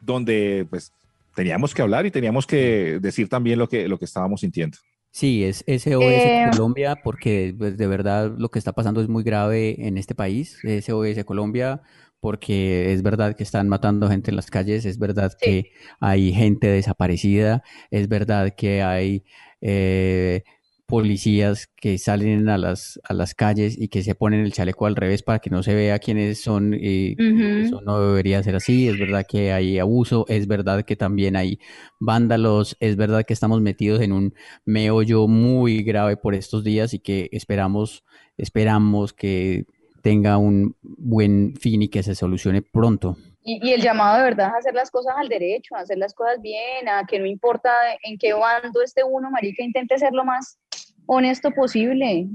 donde 0.00 0.66
pues 0.70 0.92
teníamos 1.34 1.74
que 1.74 1.82
hablar 1.82 2.06
y 2.06 2.10
teníamos 2.10 2.46
que 2.46 2.98
decir 3.02 3.28
también 3.28 3.58
lo 3.58 3.68
que, 3.68 3.86
lo 3.86 3.98
que 3.98 4.06
estábamos 4.06 4.40
sintiendo. 4.40 4.78
Sí, 5.10 5.44
es 5.44 5.64
SOS 5.66 6.02
Eh, 6.02 6.48
Colombia 6.52 6.96
porque 7.02 7.54
pues, 7.58 7.76
de 7.76 7.86
verdad 7.86 8.32
lo 8.38 8.50
que 8.50 8.58
está 8.58 8.72
pasando 8.72 9.00
es 9.00 9.08
muy 9.08 9.24
grave 9.24 9.86
en 9.86 9.98
este 9.98 10.14
país. 10.14 10.58
SOS 10.62 11.24
Colombia 11.24 11.82
porque 12.20 12.92
es 12.92 13.02
verdad 13.02 13.36
que 13.36 13.42
están 13.44 13.68
matando 13.68 14.08
gente 14.08 14.30
en 14.30 14.36
las 14.36 14.50
calles, 14.50 14.84
es 14.84 14.98
verdad 14.98 15.32
Sí. 15.40 15.46
que 15.46 15.72
hay 16.00 16.32
gente 16.32 16.66
desaparecida, 16.68 17.62
es 17.90 18.08
verdad 18.08 18.54
que 18.56 18.82
hay 18.82 19.24
eh, 19.60 20.42
policías 20.86 21.66
que 21.76 21.98
salen 21.98 22.48
a 22.48 22.56
las, 22.56 22.98
a 23.04 23.12
las 23.12 23.34
calles 23.34 23.76
y 23.78 23.88
que 23.88 24.02
se 24.02 24.14
ponen 24.14 24.40
el 24.40 24.52
chaleco 24.54 24.86
al 24.86 24.96
revés 24.96 25.22
para 25.22 25.38
que 25.38 25.50
no 25.50 25.62
se 25.62 25.74
vea 25.74 25.98
quiénes 25.98 26.40
son 26.40 26.72
y 26.72 27.14
eso 27.62 27.82
no 27.82 28.00
debería 28.00 28.42
ser 28.42 28.56
así, 28.56 28.88
es 28.88 28.98
verdad 28.98 29.26
que 29.28 29.52
hay 29.52 29.78
abuso, 29.78 30.24
es 30.28 30.46
verdad 30.46 30.84
que 30.86 30.96
también 30.96 31.36
hay 31.36 31.58
vándalos, 32.00 32.76
es 32.80 32.96
verdad 32.96 33.24
que 33.26 33.34
estamos 33.34 33.60
metidos 33.60 34.00
en 34.00 34.12
un 34.12 34.34
meollo 34.64 35.28
muy 35.28 35.82
grave 35.82 36.16
por 36.16 36.34
estos 36.34 36.64
días 36.64 36.94
y 36.94 37.00
que 37.00 37.28
esperamos, 37.32 38.02
esperamos 38.38 39.12
que 39.12 39.66
tenga 40.08 40.38
un 40.38 40.74
buen 40.80 41.54
fin 41.56 41.82
y 41.82 41.88
que 41.88 42.02
se 42.02 42.14
solucione 42.14 42.62
pronto. 42.62 43.18
Y, 43.42 43.60
y 43.62 43.74
el 43.74 43.82
llamado 43.82 44.16
de 44.16 44.22
verdad 44.22 44.48
es 44.48 44.60
hacer 44.60 44.74
las 44.74 44.90
cosas 44.90 45.14
al 45.18 45.28
derecho, 45.28 45.76
a 45.76 45.80
hacer 45.80 45.98
las 45.98 46.14
cosas 46.14 46.40
bien, 46.40 46.88
a 46.88 47.04
que 47.06 47.18
no 47.18 47.26
importa 47.26 47.70
en 48.02 48.16
qué 48.16 48.32
bando 48.32 48.80
esté 48.80 49.04
uno, 49.04 49.30
marica, 49.30 49.62
intente 49.62 49.98
ser 49.98 50.14
lo 50.14 50.24
más 50.24 50.58
honesto 51.04 51.50
posible. 51.50 52.26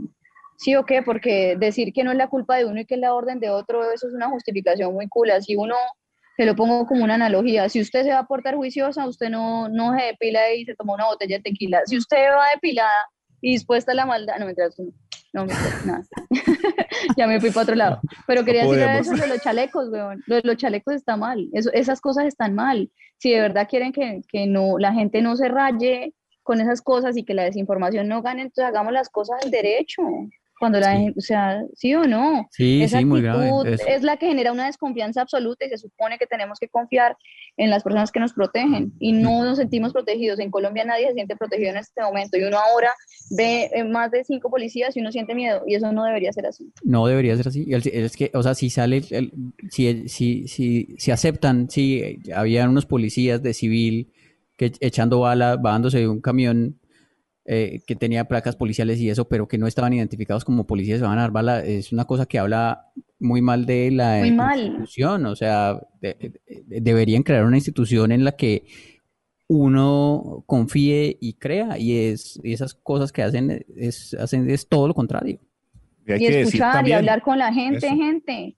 ¿Sí 0.59 0.75
o 0.75 0.85
qué? 0.85 1.01
Porque 1.01 1.55
decir 1.57 1.93
que 1.93 2.03
no 2.03 2.11
es 2.11 2.17
la 2.17 2.27
culpa 2.27 2.57
de 2.57 2.65
uno 2.65 2.79
y 2.79 2.85
que 2.85 2.93
es 2.93 3.01
la 3.01 3.15
orden 3.15 3.39
de 3.39 3.49
otro, 3.49 3.91
eso 3.91 4.07
es 4.07 4.13
una 4.13 4.29
justificación 4.29 4.93
muy 4.93 5.07
cool. 5.07 5.31
Si 5.41 5.55
uno, 5.55 5.75
te 6.37 6.45
lo 6.45 6.55
pongo 6.55 6.85
como 6.85 7.03
una 7.03 7.15
analogía, 7.15 7.69
si 7.69 7.81
usted 7.81 8.03
se 8.03 8.11
va 8.11 8.19
a 8.19 8.27
portar 8.27 8.55
juiciosa, 8.55 9.07
usted 9.07 9.31
no, 9.31 9.67
no 9.67 9.97
se 9.97 10.05
depila 10.05 10.53
y 10.53 10.63
se 10.65 10.75
toma 10.75 10.93
una 10.93 11.07
botella 11.07 11.37
de 11.37 11.43
tequila. 11.43 11.81
Si 11.87 11.97
usted 11.97 12.23
va 12.37 12.45
depilada 12.53 13.09
y 13.43 13.51
dispuesta 13.51 13.91
a 13.91 13.95
la 13.95 14.05
maldad, 14.05 14.35
no 14.39 14.45
me 14.45 14.55
tú 14.55 14.93
no. 15.33 15.45
No, 15.45 15.45
nada. 15.85 16.03
ya 17.17 17.27
me 17.27 17.41
fui 17.41 17.49
para 17.49 17.63
otro 17.63 17.75
lado. 17.75 17.99
Pero 18.27 18.45
quería 18.45 18.61
decir 18.61 18.77
podemos. 18.77 19.07
eso 19.07 19.15
de 19.15 19.27
los 19.27 19.41
chalecos, 19.41 19.89
weón. 19.89 20.23
Lo 20.27 20.35
de 20.35 20.43
los 20.43 20.57
chalecos 20.57 20.93
está 20.93 21.17
mal. 21.17 21.49
Eso, 21.53 21.71
esas 21.73 21.99
cosas 21.99 22.25
están 22.25 22.53
mal. 22.53 22.91
Si 23.17 23.31
de 23.31 23.41
verdad 23.41 23.67
quieren 23.67 23.91
que, 23.91 24.21
que 24.29 24.45
no, 24.45 24.77
la 24.77 24.93
gente 24.93 25.21
no 25.23 25.35
se 25.35 25.49
raye 25.49 26.13
con 26.43 26.61
esas 26.61 26.81
cosas 26.81 27.17
y 27.17 27.23
que 27.23 27.33
la 27.33 27.43
desinformación 27.43 28.07
no 28.07 28.21
gane, 28.21 28.43
entonces 28.43 28.65
hagamos 28.65 28.93
las 28.93 29.09
cosas 29.09 29.43
al 29.43 29.49
derecho. 29.49 30.03
Cuando 30.63 30.79
la 30.79 30.91
Sí. 30.91 30.97
gente, 31.03 31.13
o 31.19 31.21
sea, 31.21 31.61
sí 31.75 31.93
o 31.93 32.05
no. 32.05 32.47
Sí, 32.51 32.81
Esa 32.83 32.99
sí, 32.99 33.05
muy 33.05 33.21
grave. 33.21 33.49
actitud 33.49 33.67
Es- 33.85 34.01
la 34.01 34.15
que 34.15 34.27
genera 34.27 34.53
una 34.53 34.67
desconfianza 34.67 35.21
absoluta 35.21 35.65
y 35.65 35.69
se 35.69 35.77
supone 35.77 36.17
que 36.17 36.25
tenemos 36.25 36.57
que 36.57 36.69
confiar 36.69 37.17
en 37.57 37.69
las 37.69 37.83
personas 37.83 38.13
que 38.13 38.21
nos 38.21 38.31
protegen 38.33 38.93
y 38.99 39.11
no 39.11 39.43
nos 39.43 39.57
sentimos 39.57 39.91
protegidos. 39.91 40.39
En 40.39 40.51
Colombia 40.51 40.85
nadie 40.85 41.07
se 41.07 41.15
siente 41.15 41.35
protegido 41.35 41.71
en 41.71 41.77
este 41.77 42.01
momento 42.01 42.37
y 42.37 42.43
uno 42.43 42.57
ahora 42.57 42.93
ve 43.31 43.69
eh, 43.73 43.83
más 43.83 44.09
de 44.11 44.23
cinco 44.23 44.49
policías 44.49 44.95
y 44.95 45.01
uno 45.01 45.11
siente 45.11 45.35
miedo 45.35 45.63
y 45.67 45.75
eso 45.75 45.91
no 45.91 46.05
debería 46.05 46.31
ser 46.31 46.45
así. 46.45 46.71
No 46.83 47.05
debería 47.07 47.35
ser 47.35 47.49
así. 47.49 47.67
Es 47.69 48.15
que, 48.15 48.31
o 48.33 48.41
sea, 48.41 48.55
si 48.55 48.69
sale, 48.69 48.97
el- 48.97 49.05
el- 49.11 49.31
si, 49.69 50.07
si, 50.07 50.47
si, 50.47 50.95
si 50.97 51.11
aceptan, 51.11 51.69
si 51.69 52.19
habían 52.33 52.69
unos 52.69 52.85
policías 52.85 53.43
de 53.43 53.53
civil 53.53 54.13
que 54.55 54.71
echando 54.79 55.19
bala, 55.19 55.57
bajándose 55.57 55.97
de 55.99 56.07
un 56.07 56.21
camión 56.21 56.79
eh, 57.45 57.81
que 57.85 57.95
tenía 57.95 58.25
placas 58.25 58.55
policiales 58.55 58.99
y 58.99 59.09
eso, 59.09 59.27
pero 59.27 59.47
que 59.47 59.57
no 59.57 59.67
estaban 59.67 59.93
identificados 59.93 60.45
como 60.45 60.65
policías, 60.65 60.99
se 60.99 61.05
van 61.05 61.17
a 61.17 61.21
dar 61.23 61.31
bala, 61.31 61.63
es 61.63 61.91
una 61.91 62.05
cosa 62.05 62.25
que 62.25 62.39
habla 62.39 62.87
muy 63.19 63.41
mal 63.41 63.65
de 63.65 63.91
la 63.91 64.19
Muy 64.19 64.31
mal. 64.31 64.59
institución. 64.65 65.25
O 65.25 65.35
sea, 65.35 65.79
de- 66.01 66.33
de- 66.67 66.81
deberían 66.81 67.23
crear 67.23 67.43
una 67.45 67.57
institución 67.57 68.11
en 68.11 68.23
la 68.23 68.33
que 68.33 68.63
uno 69.47 70.43
confíe 70.47 71.17
y 71.19 71.33
crea, 71.33 71.77
y 71.77 71.97
es 71.97 72.39
y 72.43 72.53
esas 72.53 72.73
cosas 72.73 73.11
que 73.11 73.21
hacen 73.23 73.65
es, 73.75 74.13
hacen 74.15 74.49
es 74.49 74.67
todo 74.67 74.87
lo 74.87 74.93
contrario. 74.93 75.39
Y 76.07 76.11
hay 76.11 76.17
y 76.23 76.27
que 76.27 76.31
decir 76.37 76.61
escuchar 76.61 76.87
y 76.87 76.93
hablar 76.93 77.21
con 77.21 77.37
la 77.37 77.53
gente, 77.53 77.87
eso. 77.87 77.95
gente. 77.95 78.57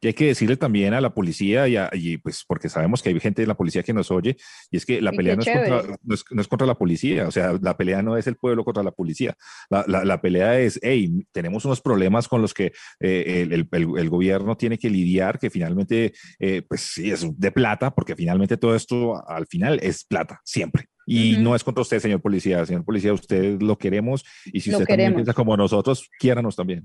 Y 0.00 0.08
hay 0.08 0.12
que 0.14 0.26
decirle 0.26 0.56
también 0.56 0.92
a 0.94 1.00
la 1.00 1.14
policía 1.14 1.66
y, 1.68 1.76
a- 1.76 1.90
y, 1.92 2.18
pues 2.18 2.44
porque 2.46 2.68
sabemos 2.68 3.02
que 3.02 3.08
hay 3.08 3.20
gente 3.20 3.42
de 3.42 3.48
la 3.48 3.56
policía 3.56 3.82
que 3.82 3.92
nos 3.92 4.10
oye 4.10 4.36
y 4.70 4.76
es 4.76 4.84
que 4.86 5.00
la 5.00 5.12
pelea 5.12 5.36
no 5.36 5.42
es, 5.42 5.48
contra, 5.48 5.82
no, 6.02 6.14
es, 6.14 6.24
no 6.30 6.40
es 6.42 6.48
contra 6.48 6.66
la 6.66 6.74
policía, 6.76 7.26
o 7.26 7.30
sea, 7.30 7.58
la 7.60 7.76
pelea 7.76 8.02
no 8.02 8.16
es 8.16 8.26
el 8.26 8.36
pueblo 8.36 8.64
contra 8.64 8.82
la 8.82 8.90
policía, 8.92 9.34
la, 9.70 9.84
la, 9.88 10.04
la 10.04 10.20
pelea 10.20 10.58
es, 10.60 10.78
hey, 10.82 11.26
tenemos 11.32 11.64
unos 11.64 11.80
problemas 11.80 12.28
con 12.28 12.42
los 12.42 12.52
que 12.54 12.72
eh, 13.00 13.42
el, 13.42 13.52
el- 13.52 13.68
el- 13.72 13.98
el 13.98 14.10
gobierno 14.10 14.56
tiene 14.56 14.78
que 14.78 14.90
lidiar, 14.90 15.38
que 15.38 15.50
finalmente, 15.50 16.12
eh, 16.38 16.62
pues 16.68 16.82
sí, 16.82 17.10
es 17.10 17.26
de 17.38 17.52
plata, 17.52 17.90
porque 17.94 18.14
finalmente 18.14 18.56
todo 18.56 18.74
esto 18.76 19.26
al 19.28 19.46
final 19.46 19.80
es 19.82 20.04
plata, 20.04 20.40
siempre. 20.44 20.86
Y 21.06 21.34
Ujú. 21.34 21.42
no 21.44 21.54
es 21.56 21.62
contra 21.62 21.82
usted, 21.82 22.00
señor 22.00 22.20
policía. 22.20 22.66
Señor 22.66 22.84
policía, 22.84 23.12
usted 23.12 23.60
lo 23.62 23.78
queremos 23.78 24.24
y 24.46 24.60
si 24.60 24.70
Lo 24.70 24.78
usted 24.78 24.86
también 24.88 25.10
queremos. 25.10 25.16
piensa 25.18 25.34
como 25.34 25.56
nosotros, 25.56 26.10
quiéranos 26.18 26.56
también. 26.56 26.84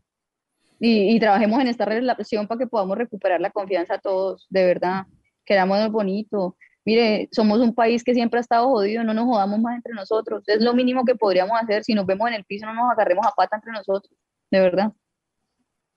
Y, 0.83 1.15
y 1.15 1.19
trabajemos 1.19 1.61
en 1.61 1.67
esta 1.67 1.85
relación 1.85 2.47
para 2.47 2.57
que 2.57 2.67
podamos 2.67 2.97
recuperar 2.97 3.39
la 3.39 3.51
confianza 3.51 3.99
todos, 3.99 4.47
de 4.49 4.65
verdad. 4.65 5.05
Querámonos 5.45 5.91
bonito. 5.91 6.57
Mire, 6.83 7.29
somos 7.31 7.59
un 7.59 7.75
país 7.75 8.03
que 8.03 8.15
siempre 8.15 8.39
ha 8.39 8.41
estado 8.41 8.67
jodido, 8.67 9.03
no 9.03 9.13
nos 9.13 9.25
jodamos 9.25 9.59
más 9.59 9.75
entre 9.75 9.93
nosotros. 9.93 10.43
Es 10.47 10.61
lo 10.61 10.73
mínimo 10.73 11.05
que 11.05 11.15
podríamos 11.15 11.55
hacer. 11.61 11.83
Si 11.83 11.93
nos 11.93 12.07
vemos 12.07 12.27
en 12.27 12.33
el 12.33 12.43
piso, 12.43 12.65
no 12.65 12.73
nos 12.73 12.91
agarremos 12.91 13.25
a 13.27 13.31
pata 13.31 13.57
entre 13.57 13.71
nosotros, 13.71 14.11
de 14.49 14.59
verdad. 14.59 14.91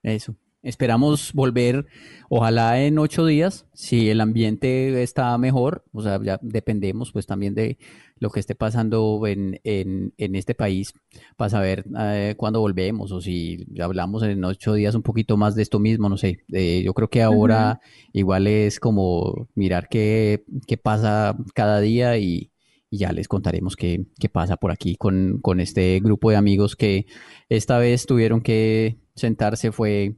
Eso. 0.03 0.35
Esperamos 0.65 1.31
volver, 1.33 1.85
ojalá 2.27 2.81
en 2.81 2.97
ocho 2.97 3.23
días, 3.27 3.67
si 3.75 4.09
el 4.09 4.19
ambiente 4.19 5.03
está 5.03 5.37
mejor, 5.37 5.85
o 5.93 6.01
sea, 6.01 6.19
ya 6.23 6.39
dependemos 6.41 7.11
pues 7.11 7.27
también 7.27 7.53
de 7.53 7.77
lo 8.17 8.31
que 8.31 8.39
esté 8.39 8.55
pasando 8.55 9.27
en, 9.27 9.59
en, 9.63 10.15
en 10.17 10.33
este 10.33 10.55
país 10.55 10.93
para 11.37 11.51
saber 11.51 11.85
eh, 11.99 12.33
cuándo 12.35 12.61
volvemos 12.61 13.11
o 13.11 13.21
si 13.21 13.67
hablamos 13.79 14.23
en 14.23 14.43
ocho 14.43 14.73
días 14.73 14.95
un 14.95 15.03
poquito 15.03 15.37
más 15.37 15.53
de 15.53 15.61
esto 15.61 15.77
mismo, 15.77 16.09
no 16.09 16.17
sé. 16.17 16.39
Eh, 16.51 16.81
yo 16.83 16.95
creo 16.95 17.11
que 17.11 17.21
ahora 17.21 17.79
igual 18.11 18.47
es 18.47 18.79
como 18.79 19.47
mirar 19.53 19.87
qué, 19.87 20.45
qué 20.65 20.77
pasa 20.77 21.37
cada 21.53 21.79
día 21.79 22.17
y, 22.17 22.51
y 22.89 22.97
ya 22.97 23.11
les 23.11 23.27
contaremos 23.27 23.75
qué, 23.75 24.07
qué 24.19 24.29
pasa 24.29 24.57
por 24.57 24.71
aquí 24.71 24.95
con, 24.95 25.37
con 25.43 25.59
este 25.59 25.99
grupo 25.99 26.31
de 26.31 26.37
amigos 26.37 26.75
que 26.75 27.05
esta 27.49 27.77
vez 27.77 28.07
tuvieron 28.07 28.41
que 28.41 28.97
sentarse, 29.13 29.71
fue 29.71 30.15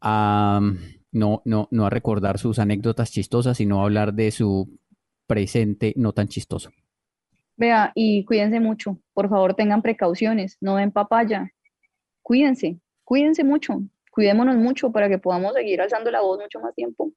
a 0.00 0.60
no, 1.12 1.42
no, 1.44 1.68
no 1.70 1.86
a 1.86 1.90
recordar 1.90 2.38
sus 2.38 2.58
anécdotas 2.58 3.10
chistosas, 3.10 3.56
sino 3.56 3.80
a 3.80 3.84
hablar 3.84 4.14
de 4.14 4.30
su 4.30 4.78
presente 5.26 5.92
no 5.96 6.12
tan 6.12 6.28
chistoso. 6.28 6.70
Vea, 7.56 7.92
y 7.94 8.24
cuídense 8.24 8.60
mucho. 8.60 8.98
Por 9.14 9.28
favor, 9.28 9.54
tengan 9.54 9.82
precauciones. 9.82 10.56
No 10.60 10.76
den 10.76 10.92
papaya. 10.92 11.52
Cuídense, 12.22 12.80
cuídense 13.04 13.42
mucho. 13.42 13.82
Cuidémonos 14.12 14.56
mucho 14.56 14.92
para 14.92 15.08
que 15.08 15.18
podamos 15.18 15.54
seguir 15.54 15.80
alzando 15.80 16.10
la 16.10 16.20
voz 16.20 16.38
mucho 16.40 16.60
más 16.60 16.74
tiempo. 16.74 17.12